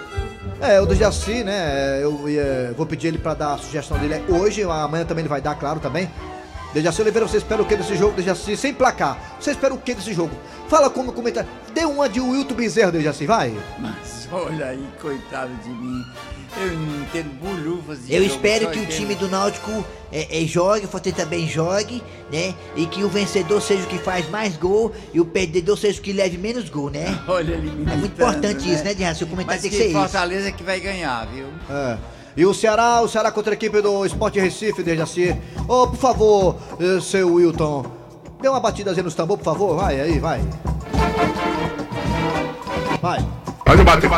É, 0.61 0.79
o 0.79 0.85
do 0.85 0.95
Jaci, 0.95 1.43
né? 1.43 1.99
Eu 2.01 2.29
ia- 2.29 2.73
vou 2.77 2.85
pedir 2.85 3.07
ele 3.07 3.17
pra 3.17 3.33
dar 3.33 3.55
a 3.55 3.57
sugestão 3.57 3.97
dele 3.97 4.23
hoje, 4.29 4.63
amanhã 4.63 5.03
também 5.03 5.23
ele 5.23 5.29
vai 5.29 5.41
dar, 5.41 5.55
claro, 5.55 5.79
também. 5.79 6.09
Dejaci 6.73 7.01
Oliveira, 7.01 7.27
você 7.27 7.37
espera 7.37 7.61
o 7.61 7.65
que 7.65 7.75
desse 7.75 7.95
jogo, 7.95 8.15
Dejaci? 8.15 8.55
Sem 8.55 8.73
placar. 8.73 9.35
Você 9.39 9.51
espera 9.51 9.73
o 9.73 9.77
que 9.77 9.93
desse 9.93 10.13
jogo? 10.13 10.31
Fala 10.69 10.89
como 10.89 11.11
comentário. 11.11 11.49
Dê 11.73 11.83
uma 11.85 12.07
de 12.07 12.21
Wilton 12.21 12.55
Bezerra, 12.55 12.91
Dejaci, 12.93 13.25
vai. 13.25 13.53
Mas 13.77 14.27
olha 14.31 14.67
aí, 14.67 14.87
coitado 15.01 15.53
de 15.63 15.69
mim. 15.69 16.01
Eu 16.57 16.73
não 16.73 17.01
entendo 17.03 17.29
bolhufas 17.41 18.05
de 18.05 18.13
Eu 18.13 18.23
jogo, 18.23 18.35
espero 18.35 18.71
que 18.71 18.79
o 18.79 18.83
entendo- 18.83 18.95
time 18.97 19.15
do 19.15 19.29
Náutico 19.29 19.85
é, 20.11 20.43
é, 20.43 20.45
jogue, 20.45 20.85
o 20.85 20.87
Fortaleza 20.89 21.23
também 21.23 21.47
jogue, 21.47 22.03
né? 22.31 22.53
E 22.75 22.85
que 22.85 23.03
o 23.05 23.09
vencedor 23.09 23.61
seja 23.61 23.83
o 23.83 23.87
que 23.87 23.97
faz 23.97 24.29
mais 24.29 24.57
gol 24.57 24.93
e 25.13 25.19
o 25.21 25.25
perdedor 25.25 25.77
seja 25.77 25.99
o 25.99 26.01
que 26.01 26.11
leve 26.11 26.37
menos 26.37 26.69
gol, 26.69 26.89
né? 26.89 27.17
Olha 27.27 27.53
ele 27.53 27.71
me 27.71 27.89
É 27.89 27.95
muito 27.95 28.11
importante 28.13 28.69
isso, 28.69 28.83
né, 28.83 28.93
Dejaci? 28.93 29.23
O 29.23 29.27
comentário 29.27 29.61
Mas 29.61 29.61
tem 29.61 29.71
que 29.71 29.77
que 29.77 29.83
ser 29.83 29.89
isso. 29.91 29.99
Fortaleza 29.99 30.51
que 30.51 30.63
vai 30.63 30.79
ganhar, 30.81 31.25
viu? 31.27 31.47
É. 31.69 31.97
E 32.35 32.45
o 32.45 32.53
Ceará, 32.53 33.01
o 33.01 33.07
Ceará 33.07 33.31
contra 33.31 33.51
a 33.53 33.55
equipe 33.55 33.81
do 33.81 34.05
Sport 34.05 34.35
Recife, 34.35 34.81
Dejaci. 34.83 35.35
Ô, 35.67 35.87
por 35.87 35.97
favor, 35.97 36.55
eh, 36.79 36.99
seu 37.01 37.33
Wilton, 37.33 37.85
dê 38.41 38.47
uma 38.47 38.59
batidazinha 38.59 39.03
nos 39.03 39.13
tambor, 39.15 39.37
por 39.37 39.43
favor. 39.43 39.75
Vai, 39.75 39.99
aí, 39.99 40.17
vai. 40.19 40.39
Vai. 43.01 43.25
Pode 43.65 43.83
bater 43.83 44.09
com. 44.09 44.15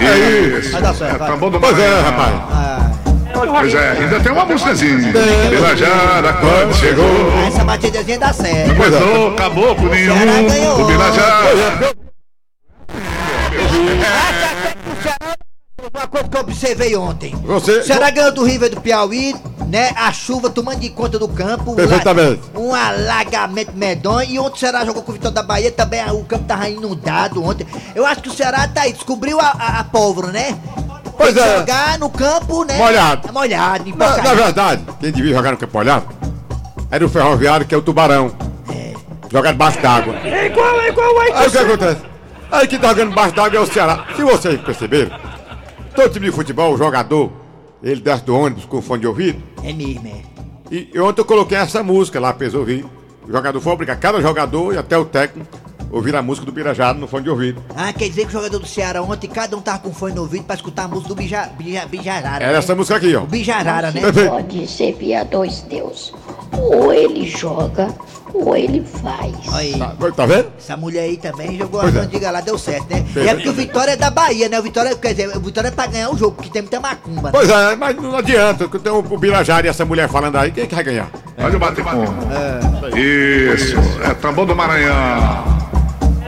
É 0.00 0.58
Isso. 0.58 0.72
Vai 0.72 0.82
dar 0.82 0.94
certo, 0.94 1.14
É 1.14 1.18
vai. 1.18 1.30
tambor 1.30 1.50
do 1.50 1.60
Pois 1.60 1.78
é, 1.78 2.00
rapaz. 2.00 2.34
Pois 3.32 3.74
é, 3.74 3.90
ainda 3.92 4.20
tem 4.20 4.32
uma 4.32 4.44
músicazinha. 4.44 5.12
Pela 5.12 5.76
Jara, 5.76 6.32
quando 6.34 6.74
chegou. 6.74 7.04
Essa 7.46 7.64
batidazinha 7.64 8.18
dá 8.18 8.32
certo. 8.32 8.74
Começou, 8.76 9.32
caboclo 9.34 9.88
nenhum. 9.88 10.80
O 10.80 10.84
Bilajara. 10.84 11.99
Que 16.30 16.36
eu 16.36 16.40
observei 16.40 16.96
ontem. 16.96 17.34
Você- 17.44 17.78
O 17.80 17.84
Ceará 17.84 18.10
ganhou 18.10 18.32
do 18.32 18.44
River 18.44 18.70
do 18.70 18.80
Piauí, 18.80 19.34
né? 19.68 19.90
A 19.96 20.12
chuva 20.12 20.48
tomando 20.50 20.78
de 20.80 20.88
conta 20.90 21.18
do 21.18 21.28
campo. 21.28 21.74
Perfeitamente. 21.74 22.40
Um, 22.54 22.68
um 22.68 22.74
alagamento 22.74 23.72
medonho. 23.74 24.28
E 24.30 24.38
ontem 24.38 24.56
o 24.56 24.58
Ceará 24.58 24.84
jogou 24.84 25.02
com 25.02 25.10
o 25.10 25.14
Vitória 25.14 25.34
da 25.34 25.42
Bahia 25.42 25.70
também. 25.72 26.04
O 26.10 26.24
campo 26.24 26.44
tava 26.44 26.68
inundado 26.68 27.42
ontem. 27.44 27.66
Eu 27.94 28.06
acho 28.06 28.22
que 28.22 28.28
o 28.28 28.32
Ceará 28.32 28.66
tá 28.68 28.82
aí, 28.82 28.92
descobriu 28.92 29.40
a, 29.40 29.46
a, 29.48 29.80
a 29.80 29.84
pólvora, 29.84 30.28
né? 30.28 30.56
Pois 31.16 31.34
Tem 31.34 31.42
que 31.42 31.48
é. 31.48 31.58
jogar 31.58 31.98
no 31.98 32.08
campo, 32.08 32.64
né? 32.64 32.78
Molhado. 32.78 33.32
Molhado, 33.32 33.88
em 33.88 33.94
Na, 33.94 34.16
na 34.16 34.34
verdade, 34.34 34.84
quem 35.00 35.12
devia 35.12 35.34
jogar 35.34 35.50
no 35.50 35.56
campo 35.58 35.78
olhado 35.78 36.06
era 36.90 37.04
o 37.04 37.08
ferroviário, 37.08 37.66
que 37.66 37.74
é 37.74 37.78
o 37.78 37.82
tubarão. 37.82 38.32
Jogar 39.32 39.52
debaixo 39.52 39.80
d'água. 39.80 40.16
É 40.24 40.46
igual, 40.46 40.80
é 40.80 40.88
igual 40.88 41.20
aí. 41.20 41.32
Aí 41.34 41.46
o 41.46 41.50
que 41.52 41.58
acontece? 41.58 42.00
Aí 42.50 42.66
quem 42.66 42.78
tá 42.80 42.88
jogando 42.88 43.10
debaixo 43.10 43.34
d'água 43.34 43.58
é 43.58 43.60
o 43.62 43.66
Ceará. 43.66 44.04
Se 44.16 44.22
vocês 44.24 44.60
perceberam, 44.60 45.16
todo 46.00 46.12
time 46.14 46.30
de 46.30 46.32
futebol, 46.32 46.72
o 46.72 46.78
jogador, 46.78 47.30
ele 47.82 48.00
desce 48.00 48.24
do 48.24 48.34
ônibus 48.34 48.64
com 48.64 48.80
fone 48.80 49.02
de 49.02 49.06
ouvido. 49.06 49.42
É 49.62 49.70
mesmo, 49.70 50.06
é. 50.08 50.22
E 50.70 50.98
ontem 50.98 51.20
eu 51.20 51.24
coloquei 51.26 51.58
essa 51.58 51.82
música 51.82 52.18
lá 52.18 52.32
pra 52.32 52.46
eles 52.46 52.54
ouvirem. 52.54 52.86
O 53.28 53.30
jogador 53.30 53.60
foi 53.60 53.72
obrigar 53.72 53.98
cada 53.98 54.18
jogador 54.22 54.72
e 54.72 54.78
até 54.78 54.96
o 54.96 55.04
técnico 55.04 55.46
ouvir 55.90 56.16
a 56.16 56.22
música 56.22 56.46
do 56.46 56.52
Pirajado 56.52 56.98
no 56.98 57.06
fone 57.06 57.24
de 57.24 57.30
ouvido. 57.30 57.62
Ah, 57.76 57.92
quer 57.92 58.08
dizer 58.08 58.22
que 58.22 58.28
o 58.28 58.32
jogador 58.32 58.60
do 58.60 58.66
Ceará 58.66 59.02
ontem, 59.02 59.28
cada 59.28 59.54
um 59.56 59.60
tava 59.60 59.80
com 59.80 59.92
fone 59.92 60.14
no 60.14 60.22
ouvido 60.22 60.44
pra 60.44 60.54
escutar 60.54 60.84
a 60.84 60.88
música 60.88 61.08
do 61.08 61.14
Bija, 61.14 61.50
Bija, 61.58 61.84
Bijarara. 61.84 62.44
Era 62.44 62.52
né? 62.52 62.58
essa 62.58 62.74
música 62.74 62.96
aqui, 62.96 63.14
ó. 63.14 63.24
O 63.24 63.26
Bijarara, 63.26 63.90
né? 63.90 64.00
Pode 64.28 64.66
servir 64.68 65.16
a 65.16 65.24
dois 65.24 65.60
Deus. 65.62 66.14
Ou 66.52 66.92
ele 66.92 67.28
joga, 67.28 67.88
ou 68.34 68.56
ele 68.56 68.84
faz. 68.84 69.34
Aí. 69.52 69.78
Tá, 69.78 69.94
tá 70.14 70.26
vendo? 70.26 70.48
Essa 70.58 70.76
mulher 70.76 71.02
aí 71.02 71.16
também 71.16 71.56
jogou 71.56 71.80
Pois 71.80 71.96
a 71.96 72.00
é. 72.00 72.02
candiga 72.02 72.30
lá, 72.30 72.40
deu 72.40 72.58
certo, 72.58 72.86
né? 72.90 73.04
E 73.16 73.28
é 73.28 73.34
porque 73.34 73.48
o. 73.48 73.52
Vitória 73.52 73.92
é 73.92 73.96
da 73.96 74.10
Bahia, 74.10 74.48
né? 74.48 74.58
O 74.58 74.62
Vitória, 74.62 74.94
quer 74.96 75.14
dizer, 75.14 75.36
o 75.36 75.40
Vitória 75.40 75.68
é 75.68 75.70
pra 75.70 75.86
ganhar 75.86 76.10
o 76.10 76.16
jogo, 76.18 76.36
porque 76.36 76.50
tem 76.50 76.62
muita 76.62 76.80
macumba. 76.80 77.22
né? 77.22 77.30
Pois 77.32 77.48
é, 77.48 77.76
mas 77.76 77.96
não 77.96 78.16
adianta. 78.16 78.68
que 78.68 78.78
Tem 78.78 78.92
o, 78.92 78.98
o 78.98 79.18
Birajara 79.18 79.66
e 79.66 79.70
essa 79.70 79.84
mulher 79.84 80.08
falando 80.08 80.36
aí, 80.36 80.50
quem 80.50 80.66
que 80.66 80.74
vai 80.74 80.84
ganhar? 80.84 81.08
Pode 81.36 81.56
bater 81.56 81.84
com. 81.84 81.90
Isso. 82.98 83.76
É 84.04 84.14
tambor 84.14 84.46
do 84.46 84.54
Maranhão. 84.54 85.49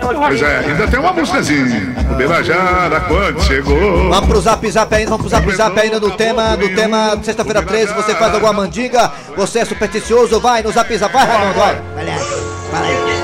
Pois 0.02 0.42
é, 0.42 0.58
ainda 0.58 0.88
tem 0.88 1.00
uma 1.00 1.12
músicazinha. 1.12 1.94
O 2.10 2.14
Bilajara, 2.14 3.00
quando 3.00 3.42
chegou. 3.42 4.10
Vamos 4.10 4.26
pro 4.28 4.40
zap 4.40 4.70
zap 4.70 4.94
ainda, 4.94 5.10
vamos 5.10 5.26
pro 5.26 5.30
zap 5.30 5.56
zap 5.56 5.78
ainda 5.78 6.00
do 6.00 6.10
tema, 6.12 6.56
do 6.56 6.68
tema 6.74 7.18
sexta-feira 7.22 7.62
13, 7.62 7.94
você 7.94 8.14
faz 8.14 8.34
alguma 8.34 8.52
mandiga, 8.52 9.10
você 9.36 9.60
é 9.60 9.64
supersticioso, 9.64 10.40
vai 10.40 10.62
no 10.62 10.72
zap 10.72 10.96
zap, 10.96 11.12
vai 11.12 11.26
Raimundo, 11.26 11.58
vai. 11.58 11.76
Fala 12.70 12.86
aí. 12.86 13.22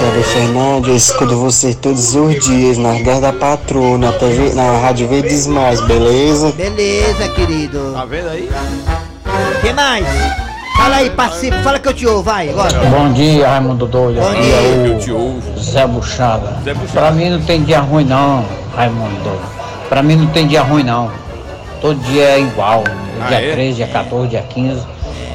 Kevin 0.00 0.22
Fernandes, 0.22 1.10
escuto 1.10 1.36
você 1.36 1.74
todos 1.74 2.14
os 2.14 2.42
dias 2.42 2.78
nas 2.78 3.02
10 3.02 3.20
da 3.20 3.34
patroa, 3.34 3.98
na, 3.98 4.10
TV, 4.12 4.54
na 4.54 4.78
Rádio 4.78 5.06
Verdes 5.08 5.46
Mais, 5.46 5.78
beleza? 5.82 6.52
Beleza, 6.52 7.28
querido. 7.34 7.92
Tá 7.92 8.06
vendo 8.06 8.30
aí? 8.30 8.48
que 9.60 9.72
mais? 9.74 10.06
Fala 10.80 10.96
aí, 10.96 11.10
participa, 11.10 11.58
fala 11.58 11.78
que 11.78 11.88
eu 11.88 11.92
te 11.92 12.06
ouvo, 12.06 12.22
vai, 12.22 12.48
agora. 12.48 12.72
Bom 12.88 13.12
dia, 13.12 13.46
Raimundo 13.46 13.86
Doido. 13.86 14.18
Bom 14.18 14.30
Aqui 14.30 14.40
dia. 14.40 15.12
é 15.12 15.14
o 15.14 15.38
Zé 15.60 15.86
Buchaga. 15.86 16.56
Zé 16.64 16.72
Buchaga. 16.72 16.92
Pra 17.00 17.10
mim 17.10 17.28
não 17.28 17.42
tem 17.42 17.62
dia 17.62 17.80
ruim 17.80 18.04
não, 18.06 18.46
Raimundo 18.74 19.22
Doido. 19.22 19.42
Pra 19.90 20.02
mim 20.02 20.16
não 20.16 20.26
tem 20.28 20.46
dia 20.46 20.62
ruim 20.62 20.82
não. 20.82 21.10
Todo 21.82 22.00
dia 22.00 22.22
é 22.30 22.40
igual. 22.40 22.82
Ah, 23.20 23.28
dia 23.28 23.42
é? 23.42 23.52
13, 23.52 23.76
dia 23.76 23.88
14, 23.88 24.28
dia 24.30 24.42
15. 24.42 24.82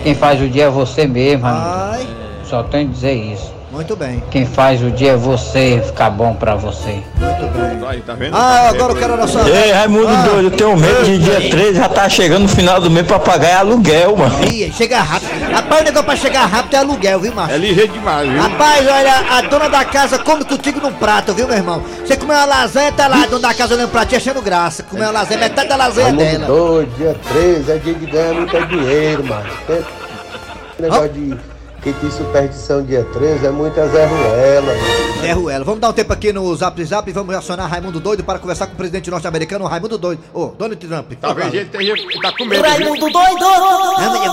Quem 0.02 0.16
faz 0.16 0.42
o 0.42 0.50
dia 0.50 0.64
é 0.64 0.70
você 0.70 1.06
mesmo, 1.06 1.44
Raimundo. 1.46 1.68
Ai, 1.92 2.08
Só 2.50 2.64
tenho 2.64 2.88
que 2.88 2.96
dizer 2.96 3.14
isso. 3.14 3.54
Muito 3.76 3.96
bem. 3.96 4.24
Quem 4.32 4.46
faz 4.46 4.82
o 4.82 4.90
dia 4.90 5.12
é 5.12 5.16
você, 5.16 5.82
ficar 5.86 6.10
bom 6.10 6.34
pra 6.34 6.56
você. 6.56 7.04
Muito 7.18 7.58
bem. 7.58 7.88
Aí, 7.88 8.02
tá 8.02 8.14
vendo? 8.14 8.36
Ah, 8.36 8.70
agora 8.70 8.94
eu 8.94 8.98
quero 8.98 9.14
a 9.14 9.18
nossa. 9.18 9.48
Ei, 9.48 9.72
Raimundo 9.72 10.08
Ah, 10.08 10.24
doido, 10.24 10.46
eu 10.48 10.52
tenho 10.52 10.76
medo 10.76 11.04
de 11.04 11.20
dia 11.20 11.50
13 11.52 11.76
já 11.76 11.88
tá 11.90 12.10
chegando 12.10 12.44
no 12.44 12.48
final 12.48 12.82
do 12.82 12.90
mês 12.90 13.06
pra 13.06 13.20
pagar 13.20 13.60
aluguel, 13.60 14.16
mano. 14.18 14.44
Ih, 14.46 14.72
chega 14.76 15.00
rápido. 15.02 15.30
Rapaz, 15.52 15.82
o 15.82 15.84
negócio 15.84 16.06
pra 16.06 16.16
chegar 16.16 16.46
rápido 16.46 16.74
é 16.74 16.78
aluguel, 16.78 17.20
viu, 17.20 17.36
macho? 17.36 17.54
É 17.54 17.58
ligeiro 17.58 17.94
demais, 17.94 18.28
viu? 18.30 18.42
Rapaz, 18.42 18.88
olha, 18.88 19.38
a 19.38 19.42
dona 19.42 19.70
da 19.70 19.86
casa 19.86 20.18
come 20.18 20.44
contigo 20.46 20.80
num 20.80 20.94
prato, 20.94 21.34
viu, 21.34 21.48
meu 21.48 21.58
irmão? 21.58 21.84
Você 22.04 22.16
comeu 22.18 22.36
uma 22.36 22.46
lasanha, 22.46 22.92
tá 22.92 23.08
lá, 23.08 23.24
a 23.24 23.26
dona 23.28 23.48
da 23.50 23.54
casa 23.54 23.76
olhando 23.76 23.90
pra 23.92 24.06
ti 24.06 24.16
achando 24.16 24.42
graça. 24.42 24.82
Comeu 24.84 25.06
uma 25.06 25.12
lasanha, 25.12 25.40
metade 25.42 25.70
da 25.70 25.76
lasanha 25.76 26.10
é 26.10 26.12
dela. 26.14 26.48
doido, 26.48 26.96
dia 26.98 27.16
13 27.30 27.72
é 27.72 27.78
dia 27.78 27.94
de 27.94 28.06
ganhar 28.08 28.34
muito 28.34 28.66
dinheiro, 28.68 29.24
mano. 29.26 29.46
Tem 29.68 29.84
negócio 30.80 31.10
de 31.10 31.38
que 31.86 31.94
tem 31.94 32.10
superstição 32.10 32.82
dia 32.82 33.04
13 33.14 33.46
é 33.46 33.52
muita 33.52 33.88
Zé 33.88 34.06
Ruela, 34.08 34.74
mano. 34.74 35.22
Zé 35.22 35.32
Ruela. 35.34 35.64
Vamos 35.64 35.80
dar 35.80 35.90
um 35.90 35.94
tempo 35.94 36.12
aqui 36.12 36.34
no 36.34 36.56
Zap 36.56 36.84
Zap 36.84 37.08
e 37.08 37.14
vamos 37.14 37.36
acionar 37.36 37.70
Raimundo 37.70 38.00
Doido 38.00 38.24
para 38.24 38.40
conversar 38.40 38.66
com 38.66 38.74
o 38.74 38.76
presidente 38.76 39.12
norte-americano, 39.12 39.66
Raimundo 39.66 39.96
Doido. 39.96 40.24
Ô, 40.34 40.48
Donald 40.48 40.78
Trump. 40.78 41.12
Talvez 41.22 41.54
ele 41.54 41.66
tenha, 41.66 41.94
tá 42.24 42.32
com 42.36 42.46
medo. 42.46 42.64
viu? 42.64 43.12
doido! 43.12 43.46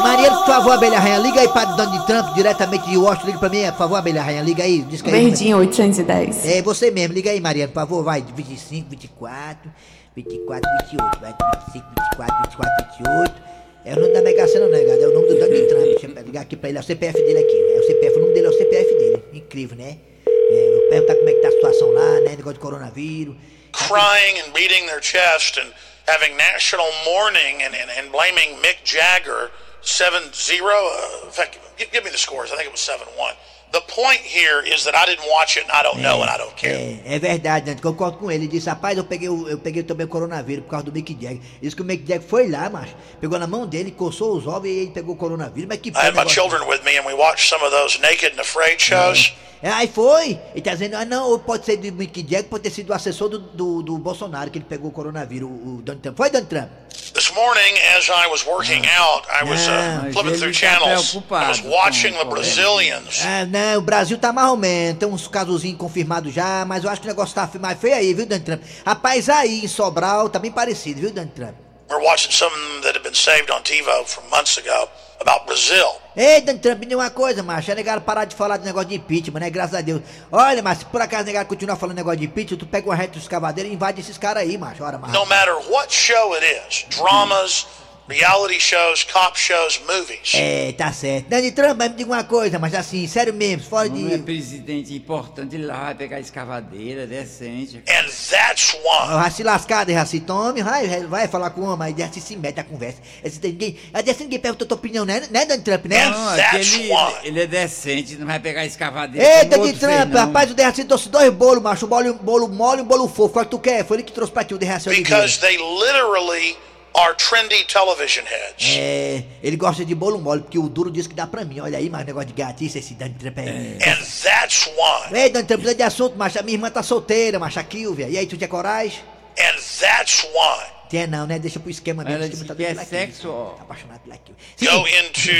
Mariano, 0.02 0.36
por 0.38 0.46
favor, 0.46 0.72
Abelha 0.72 0.98
Rainha, 0.98 1.18
liga 1.18 1.40
aí 1.42 1.48
para 1.48 1.64
Donald 1.76 2.06
Trump, 2.06 2.34
diretamente 2.34 2.88
de 2.88 2.96
Washington, 2.96 3.26
liga 3.26 3.38
pra 3.38 3.48
mim, 3.50 3.62
por 3.66 3.76
favor, 3.76 3.96
Abelha 3.96 4.22
Rainha, 4.22 4.42
liga 4.42 4.64
aí, 4.64 4.80
diz 4.82 5.02
que 5.02 5.10
aí. 5.10 5.24
Verdinho 5.24 5.58
810. 5.58 6.46
É 6.46 6.62
você 6.62 6.90
mesmo, 6.90 7.12
liga 7.12 7.30
aí, 7.30 7.40
Mariano, 7.40 7.70
por 7.70 7.80
favor, 7.80 8.02
vai, 8.02 8.22
25, 8.34 8.88
24, 8.88 9.70
24, 10.16 10.70
28, 10.90 11.20
vai, 11.20 11.34
25, 11.66 11.86
24, 12.16 12.36
24, 12.44 12.86
28. 13.04 13.61
É 13.84 13.94
o 13.94 14.00
nome 14.00 14.12
da 14.12 14.22
Mega 14.22 14.46
Sena, 14.46 14.66
não, 14.66 14.72
galera? 14.72 15.02
É 15.02 15.08
o 15.08 15.12
nome 15.12 15.28
do 15.28 15.34
Donald 15.34 15.66
Trump. 15.66 15.84
Deixa 15.84 16.06
eu 16.06 16.22
ligar 16.24 16.42
aqui 16.42 16.56
pra 16.56 16.68
ele, 16.68 16.78
é 16.78 16.80
o 16.80 16.84
CPF 16.84 17.20
dele 17.20 17.38
aqui. 17.38 17.56
É 17.74 17.80
o 17.80 17.86
CPF, 17.86 18.16
o 18.16 18.20
nome 18.20 18.34
dele 18.34 18.46
é 18.46 18.50
o 18.50 18.52
CPF 18.52 18.94
dele. 18.94 19.22
Incrível, 19.32 19.76
né? 19.76 19.98
É, 20.26 20.74
eu 20.74 20.88
perguntar 20.88 21.14
como 21.16 21.28
é 21.28 21.32
que 21.32 21.40
tá 21.40 21.48
a 21.48 21.52
situação 21.52 21.90
lá, 21.90 22.20
né? 22.20 22.30
Negócio 22.30 22.54
de 22.54 22.58
coronavírus. 22.60 23.34
crying 23.72 24.38
and 24.38 24.52
beating 24.52 24.86
their 24.86 25.00
chest 25.00 25.56
and 25.58 25.72
having 26.06 26.36
national 26.36 26.90
mourning 27.04 27.62
and, 27.62 27.74
and, 27.74 27.90
and 27.90 28.12
blaming 28.12 28.60
Mick 28.60 28.84
Jagger 28.84 29.50
7 29.82 30.32
0. 30.34 30.66
Uh, 30.66 31.26
in 31.26 31.30
fact, 31.30 31.58
give, 31.76 32.04
me 32.04 32.10
the 32.10 32.18
scores. 32.18 32.50
I 32.52 32.56
think 32.56 32.66
it 32.66 32.72
was 32.72 32.80
7 32.80 33.06
1. 33.16 33.34
The 33.72 33.80
point 33.88 34.20
here 34.20 34.60
is 34.60 34.84
that 34.84 34.94
I 34.94 35.06
didn't 35.06 35.24
watch 35.30 35.56
it 35.56 35.64
and 35.64 35.72
I 35.72 35.82
don't 35.82 36.02
know 36.02 36.20
and 36.20 36.28
I 36.28 36.36
don't 36.36 36.54
care. 36.54 37.00
É, 37.06 37.16
é 37.16 37.18
verdade, 37.18 37.70
né? 37.70 37.76
Concordo 37.80 38.18
com 38.18 38.30
ele. 38.30 38.44
Ele 38.44 38.48
disse, 38.48 38.68
rapaz, 38.68 38.98
eu 38.98 39.04
peguei, 39.04 39.28
eu 39.28 39.58
peguei 39.58 39.82
também 39.82 40.04
o 40.04 40.08
coronavírus 40.10 40.64
por 40.64 40.70
causa 40.72 40.84
do 40.84 40.92
Mick 40.92 41.16
Jagger. 41.18 41.40
Disse 41.60 41.74
que 41.74 41.80
o 41.80 41.84
Mick 41.84 42.06
Jagger 42.06 42.28
foi 42.28 42.50
lá, 42.50 42.68
macho. 42.68 42.94
Pegou 43.18 43.38
na 43.38 43.46
mão 43.46 43.66
dele, 43.66 43.90
coçou 43.90 44.36
os 44.36 44.46
ovos 44.46 44.68
e 44.68 44.72
ele 44.72 44.90
pegou 44.90 45.14
o 45.14 45.18
coronavírus. 45.18 45.68
Mas 45.68 45.80
que 45.80 45.88
I 45.88 45.92
had 45.96 46.14
my 46.14 46.28
children 46.28 46.66
with 46.68 46.82
me 46.84 46.98
and 46.98 47.06
we 47.06 47.14
watched 47.14 47.48
some 47.48 47.64
of 47.64 47.74
those 47.74 47.98
naked 48.00 48.34
and 48.34 48.40
afraid 48.40 48.78
shows. 48.78 49.32
Aí 49.62 49.86
foi, 49.86 50.40
ele 50.52 50.60
tá 50.60 50.72
dizendo, 50.72 50.96
ah 50.96 51.04
não, 51.04 51.38
pode 51.38 51.64
ser 51.64 51.76
do 51.76 51.92
Mick 51.92 52.20
Jagger, 52.20 52.44
pode 52.44 52.64
ter 52.64 52.70
sido 52.70 52.90
o 52.90 52.94
assessor 52.94 53.28
do, 53.28 53.38
do, 53.38 53.82
do 53.82 53.96
Bolsonaro, 53.98 54.50
que 54.50 54.58
ele 54.58 54.64
pegou 54.68 54.90
o 54.90 54.92
coronavírus, 54.92 55.48
o, 55.48 55.52
o 55.52 55.82
Donald 55.82 56.02
Trump. 56.02 56.16
Foi, 56.16 56.30
Donald 56.30 56.48
Trump? 56.48 56.68
This 57.14 57.30
morning, 57.30 57.78
as 57.96 58.08
I 58.08 58.26
was 58.26 58.44
working 58.44 58.82
out, 58.86 59.24
I 59.30 59.44
was 59.44 59.60
uh, 59.68 60.06
Não, 60.06 60.12
flipping 60.12 60.38
through 60.38 60.52
tá 60.52 60.58
channels. 60.58 61.14
I 61.14 61.48
was 61.48 61.60
watching 61.60 62.12
the 62.14 62.24
Brazilians. 62.24 63.22
Ah, 63.24 63.44
não, 63.44 63.78
o 63.78 63.82
Brasil 63.82 64.18
tá 64.18 64.32
mais 64.32 64.48
ou 64.48 64.56
menos, 64.56 64.98
tem 64.98 65.08
uns 65.08 65.28
casozinhos 65.28 65.78
confirmados 65.78 66.34
já, 66.34 66.64
mas 66.64 66.82
eu 66.82 66.90
acho 66.90 67.00
que 67.00 67.06
o 67.06 67.10
negócio 67.10 67.32
tá 67.32 67.48
mais 67.60 67.78
feio 67.78 67.94
aí, 67.94 68.12
viu, 68.12 68.26
Donald 68.26 68.44
Trump? 68.44 68.62
Rapaz, 68.84 69.28
aí 69.28 69.64
em 69.64 69.68
Sobral 69.68 70.28
tá 70.28 70.40
bem 70.40 70.50
parecido, 70.50 71.02
viu, 71.02 71.10
Donald 71.10 71.34
Trump? 71.34 71.54
We're 71.88 72.02
watching 72.02 72.32
something 72.32 72.80
that 72.82 72.96
had 72.96 73.02
been 73.02 73.14
saved 73.14 73.52
on 73.52 73.62
TiVo 73.62 74.06
from 74.06 74.28
months 74.30 74.56
ago 74.56 74.88
about 75.22 75.46
Brazil. 75.46 76.02
Ei, 76.14 76.40
Donald 76.42 76.60
Trump, 76.60 76.78
me 76.78 76.86
diga 76.86 77.00
uma 77.00 77.10
coisa, 77.10 77.42
macho. 77.42 77.70
É 77.70 77.74
negado 77.74 78.02
parar 78.02 78.26
de 78.26 78.36
falar 78.36 78.58
de 78.58 78.64
negócio 78.64 78.88
de 78.88 78.96
impeachment, 78.96 79.40
né? 79.40 79.48
Graças 79.48 79.74
a 79.74 79.80
Deus. 79.80 80.02
Olha, 80.30 80.62
mas 80.62 80.78
se 80.78 80.84
por 80.84 81.00
acaso 81.00 81.24
negado 81.24 81.48
continuar 81.48 81.76
falando 81.76 81.96
negócio 81.96 82.18
de 82.18 82.26
impeachment, 82.26 82.58
tu 82.58 82.66
pega 82.66 82.88
uma 82.88 82.94
reta 82.94 83.14
dos 83.14 83.22
escavadeira 83.22 83.68
e 83.68 83.72
invade 83.72 84.00
esses 84.00 84.18
caras 84.18 84.42
aí, 84.42 84.58
macho. 84.58 84.84
Ora, 84.84 84.98
macho. 84.98 85.14
No 85.14 85.24
matter 85.24 85.54
what 85.70 85.92
show 85.94 86.34
it 86.34 86.44
is, 86.44 86.84
dramas, 86.96 87.66
reality 88.12 88.60
shows, 88.60 89.04
cop 89.04 89.38
shows, 89.38 89.80
movies. 89.86 90.32
É, 90.34 90.72
tá 90.72 90.92
certo. 90.92 91.28
Donald 91.28 91.52
Trump, 91.52 91.78
mas 91.78 91.90
me 91.90 91.96
diga 91.96 92.10
uma 92.10 92.24
coisa, 92.24 92.58
mas 92.58 92.74
assim, 92.74 93.06
sério 93.06 93.32
mesmo, 93.32 93.64
fora 93.64 93.88
Não 93.88 93.96
de. 93.96 94.14
é 94.14 94.18
presidente 94.18 94.94
importante 94.94 95.56
ele 95.56 95.66
lá, 95.66 95.84
vai 95.84 95.94
pegar 95.94 96.16
a 96.16 96.20
escavadeira, 96.20 97.06
decente. 97.06 97.82
And 97.88 98.04
that's 98.30 98.74
why. 98.74 99.14
Vai 99.14 99.30
se 99.30 99.42
lascar, 99.42 99.84
Derraci, 99.84 100.20
tome, 100.20 100.62
vai, 100.62 101.06
vai, 101.06 101.28
falar 101.28 101.50
com 101.50 101.62
o 101.62 101.64
homem, 101.64 101.88
aí 101.88 101.94
Derraci 101.94 102.20
se 102.20 102.36
mete 102.36 102.60
a 102.60 102.64
conversa. 102.64 102.98
Esse, 103.24 103.40
ninguém, 103.42 103.78
a 103.92 104.02
Derraci 104.02 104.24
ninguém 104.24 104.38
perguntou 104.38 104.64
a 104.64 104.68
tua 104.68 104.76
opinião, 104.76 105.04
né, 105.04 105.20
né, 105.30 105.44
Donald 105.44 105.62
Trump, 105.62 105.86
né? 105.86 106.06
Não, 106.06 106.34
é 106.34 106.50
que 106.50 106.56
ele, 106.56 106.92
ele 107.24 107.40
é 107.40 107.46
decente, 107.46 108.16
não 108.16 108.26
vai 108.26 108.38
pegar 108.38 108.62
a 108.62 108.66
escavadeira. 108.66 109.26
Ei, 109.26 109.44
Donald 109.44 109.70
fez, 109.70 109.80
Trump, 109.80 110.12
não. 110.12 110.20
rapaz, 110.20 110.50
o 110.50 110.54
Derraci 110.54 110.84
trouxe 110.84 111.08
dois 111.08 111.32
bolos, 111.32 111.62
macho, 111.62 111.86
um 111.86 111.88
bolo, 111.88 112.10
um 112.10 112.18
bolo 112.18 112.48
mole 112.48 112.80
e 112.80 112.82
um 112.82 112.86
bolo 112.86 113.08
fofo. 113.08 113.30
Qual 113.30 113.44
que 113.44 113.50
tu 113.50 113.58
quer? 113.58 113.84
Foi 113.84 113.96
ele 113.96 114.04
que 114.04 114.12
trouxe 114.12 114.32
pra 114.32 114.44
ti 114.44 114.54
o 114.54 114.58
Oliveira. 114.58 115.02
Because 115.02 115.38
they 115.38 115.56
literally 115.56 116.56
are 116.94 117.14
trendy 117.14 117.64
television 117.66 118.24
heads. 118.24 118.76
É, 118.76 119.24
ele 119.42 119.56
gosta 119.56 119.84
de 119.84 119.94
bolo 119.94 120.18
mole, 120.18 120.42
porque 120.42 120.58
o 120.58 120.68
duro 120.68 120.90
diz 120.90 121.06
que 121.06 121.14
dá 121.14 121.26
pra 121.26 121.44
mim. 121.44 121.60
Olha 121.60 121.78
aí, 121.78 121.88
mas 121.88 122.04
negócio 122.04 122.28
de 122.28 122.34
gatice, 122.34 122.78
esse 122.78 122.94
Donald 122.94 123.18
Trump 123.18 123.38
aí. 123.38 123.78
And 123.84 123.96
that's 124.22 124.66
why. 124.66 125.18
Ei, 125.18 125.30
Donald 125.30 125.48
Trump, 125.48 125.64
de 125.64 125.82
assunto, 125.82 126.16
macho. 126.16 126.38
A 126.38 126.42
minha 126.42 126.56
irmã 126.56 126.70
tá 126.70 126.82
solteira, 126.82 127.38
macho, 127.38 127.58
a 127.58 127.62
Kilvia. 127.62 128.08
E 128.08 128.18
aí, 128.18 128.26
tu 128.26 128.36
tinha 128.36 128.48
coragem? 128.48 129.00
And 129.38 129.56
that's 129.80 130.24
why. 130.24 130.82
Tem 130.92 131.06
não, 131.06 131.26
né? 131.26 131.38
Deixa 131.38 131.58
pro 131.58 131.70
esquema 131.70 132.04
mesmo. 132.04 132.18
Ela 132.18 132.26
esquema 132.26 132.48
tá 132.48 132.54
que 132.54 132.64
é 132.66 132.74
sexo, 132.84 133.30
ó. 133.30 133.54
Tá 133.54 133.62
apaixonado 133.62 134.00
pela 134.00 134.18
Kilvia. 134.18 134.70
Go 134.70 134.86
into 134.86 135.32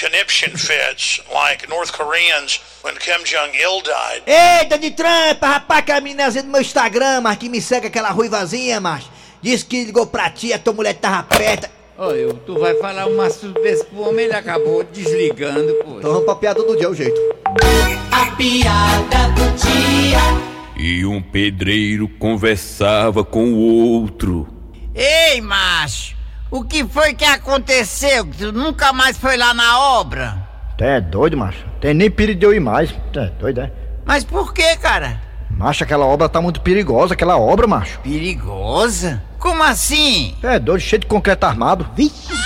conniption 0.00 0.56
fits 0.56 1.20
like 1.34 1.68
North 1.68 1.90
Koreans 1.90 2.60
when 2.84 2.94
Kim 2.94 3.24
Jong 3.24 3.52
Il 3.56 3.82
died. 3.82 4.22
Ei, 4.24 4.68
Donald 4.68 4.94
Trump, 4.94 5.42
rapaz, 5.42 5.84
que 5.84 5.90
a 5.90 6.00
meninazinha 6.00 6.44
do 6.44 6.48
meu 6.48 6.60
Instagram, 6.60 7.22
mas 7.22 7.36
que 7.38 7.48
me 7.48 7.60
segue 7.60 7.88
aquela 7.88 8.10
ruivazinha, 8.10 8.78
macho. 8.78 9.10
Disse 9.42 9.64
que 9.64 9.84
ligou 9.84 10.06
pra 10.06 10.28
ti, 10.28 10.52
a 10.52 10.58
tua 10.58 10.74
mulher 10.74 10.94
tava 10.94 11.22
perto. 11.22 11.68
Olha, 11.96 12.32
tu 12.46 12.58
vai 12.58 12.74
falar 12.74 13.06
uma 13.06 13.30
surpresa 13.30 13.84
pro 13.84 14.08
homem, 14.08 14.26
ele 14.26 14.34
acabou 14.34 14.84
desligando, 14.84 15.74
pô. 15.84 15.98
Então 15.98 16.12
vamos 16.12 16.24
pra 16.24 16.34
piada 16.34 16.62
do 16.62 16.76
dia, 16.76 16.90
o 16.90 16.94
jeito. 16.94 17.20
A 18.10 18.36
piada 18.36 19.28
do 19.34 19.56
dia. 19.56 20.18
E 20.76 21.04
um 21.04 21.22
pedreiro 21.22 22.08
conversava 22.08 23.24
com 23.24 23.52
o 23.52 23.58
outro. 23.58 24.46
Ei, 24.94 25.40
macho, 25.40 26.16
o 26.50 26.64
que 26.64 26.84
foi 26.84 27.14
que 27.14 27.24
aconteceu? 27.24 28.26
Que 28.26 28.36
tu 28.36 28.52
nunca 28.52 28.92
mais 28.92 29.16
foi 29.16 29.36
lá 29.36 29.54
na 29.54 29.78
obra? 29.98 30.36
Tu 30.76 30.84
é 30.84 31.00
doido, 31.00 31.36
macho? 31.36 31.66
Tem 31.80 31.94
nem 31.94 32.10
perigo 32.10 32.40
de 32.40 32.46
eu 32.46 32.54
ir 32.54 32.60
mais. 32.60 32.94
Tu 33.12 33.18
é 33.18 33.30
doido, 33.38 33.60
é? 33.60 33.72
Mas 34.04 34.24
por 34.24 34.52
que, 34.52 34.76
cara? 34.76 35.20
Macho, 35.60 35.84
aquela 35.84 36.06
obra 36.06 36.26
tá 36.26 36.40
muito 36.40 36.62
perigosa, 36.62 37.12
aquela 37.12 37.36
obra, 37.36 37.66
macho. 37.66 38.00
Perigosa? 38.00 39.22
Como 39.38 39.62
assim? 39.62 40.34
É 40.42 40.58
doido, 40.58 40.80
cheio 40.80 41.00
de 41.00 41.06
concreto 41.06 41.44
armado. 41.44 41.86
Vixe. 41.94 42.32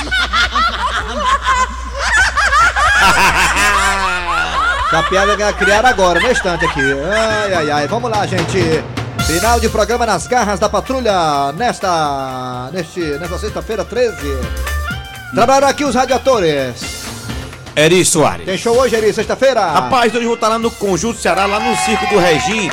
Essa 4.89 5.03
piada 5.05 5.53
criaram 5.53 5.89
agora, 5.89 6.19
no 6.19 6.29
instante 6.29 6.65
aqui. 6.65 6.81
Ai, 6.81 7.55
ai, 7.55 7.71
ai. 7.71 7.87
Vamos 7.87 8.11
lá, 8.11 8.27
gente. 8.27 8.83
Final 9.27 9.61
de 9.61 9.69
programa 9.69 10.07
nas 10.07 10.27
garras 10.27 10.59
da 10.59 10.69
patrulha 10.69 11.53
nesta. 11.53 12.71
Neste, 12.73 13.01
nesta 13.01 13.39
sexta-feira 13.39 13.85
13. 13.85 14.17
Trabalharam 15.33 15.69
aqui 15.69 15.85
os 15.85 15.95
radiadores. 15.95 17.05
Eri 17.77 18.05
Soares. 18.05 18.47
Tem 18.47 18.57
show 18.57 18.77
hoje, 18.77 18.95
Eri, 18.95 19.13
sexta-feira? 19.13 19.61
Rapaz, 19.67 20.13
hoje 20.15 20.23
eu 20.23 20.29
vou 20.29 20.35
estar 20.35 20.49
lá 20.49 20.59
no 20.61 20.71
Conjunto 20.71 21.19
Ceará, 21.19 21.45
lá 21.45 21.59
no 21.59 21.77
Circo 21.79 22.07
do 22.07 22.21
Regim, 22.21 22.71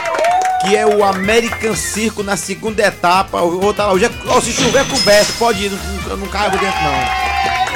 que 0.62 0.76
é 0.76 0.86
o 0.86 1.04
American 1.04 1.76
Circo 1.76 2.24
na 2.24 2.38
segunda 2.38 2.84
etapa. 2.84 3.39
Vou 3.39 3.71
estar 3.71 3.86
lá. 3.86 3.93
Hoje 3.93 4.06
é, 4.06 4.41
se 4.41 4.54
chover, 4.54 4.88
coberto, 4.88 5.34
pode 5.34 5.65
ir, 5.65 5.71
não, 6.08 6.17
não 6.17 6.28
caibo 6.28 6.58
dentro 6.58 6.80
não. 6.82 7.32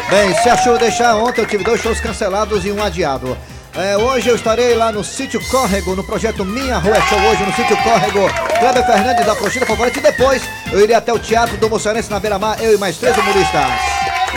Bem, 0.09 0.35
se 0.41 0.49
achou 0.49 0.77
deixar 0.77 1.15
ontem, 1.15 1.41
eu 1.41 1.47
tive 1.47 1.63
dois 1.63 1.81
shows 1.81 1.99
cancelados 1.99 2.63
e 2.63 2.71
um 2.71 2.83
adiado. 2.83 3.35
É, 3.73 3.97
hoje 3.97 4.29
eu 4.29 4.35
estarei 4.35 4.73
lá 4.73 4.91
no 4.91 5.03
Sítio 5.03 5.41
Córrego, 5.49 5.95
no 5.95 6.03
projeto 6.03 6.45
Minha 6.45 6.77
Rua 6.77 6.95
é 6.95 7.01
Show 7.01 7.19
hoje 7.19 7.43
no 7.43 7.53
Sítio 7.53 7.75
Córrego. 7.77 8.29
Kleber 8.59 8.85
Fernandes 8.85 9.25
da 9.25 9.35
Proxida 9.35 9.65
Favorita 9.65 9.99
e 9.99 10.01
depois 10.01 10.41
eu 10.71 10.79
irei 10.79 10.95
até 10.95 11.11
o 11.11 11.19
Teatro 11.19 11.57
do 11.57 11.69
Moçarense 11.69 12.09
na 12.09 12.19
Beira 12.19 12.39
Mar, 12.39 12.61
eu 12.61 12.73
e 12.73 12.77
mais 12.77 12.97
três 12.97 13.17
humoristas. 13.17 13.65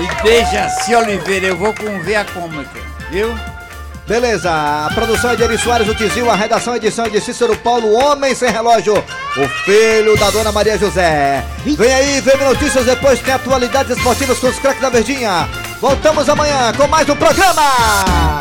E 0.01 0.23
Dejaci 0.23 0.95
Oliveira, 0.95 1.47
eu 1.47 1.57
vou 1.57 1.73
com 1.73 2.01
ver 2.01 2.17
a 2.17 2.25
cômica, 2.25 2.81
viu? 3.11 3.33
Beleza, 4.09 4.51
a 4.51 4.91
produção 4.95 5.33
é 5.33 5.37
de 5.37 5.43
Eri 5.43 5.59
Soares, 5.59 5.87
o 5.87 5.95
Tizil, 5.95 6.31
a 6.31 6.35
redação 6.35 6.73
e 6.73 6.79
edição 6.79 7.05
é 7.05 7.11
de 7.11 7.21
Cícero 7.21 7.55
Paulo, 7.59 7.93
Homem 7.93 8.35
Sem 8.35 8.51
Relógio, 8.51 8.95
o 8.95 9.49
filho 9.67 10.17
da 10.17 10.31
dona 10.31 10.51
Maria 10.51 10.79
José. 10.79 11.45
Vem 11.77 11.93
aí, 11.93 12.19
vem 12.23 12.39
notícias, 12.39 12.87
depois 12.87 13.21
tem 13.21 13.35
atualidades 13.35 13.95
esportivas 13.99 14.39
com 14.39 14.47
os 14.47 14.59
craques 14.59 14.81
da 14.81 14.89
Verdinha. 14.89 15.47
Voltamos 15.79 16.27
amanhã 16.27 16.73
com 16.75 16.87
mais 16.87 17.07
um 17.07 17.17
programa. 17.17 18.38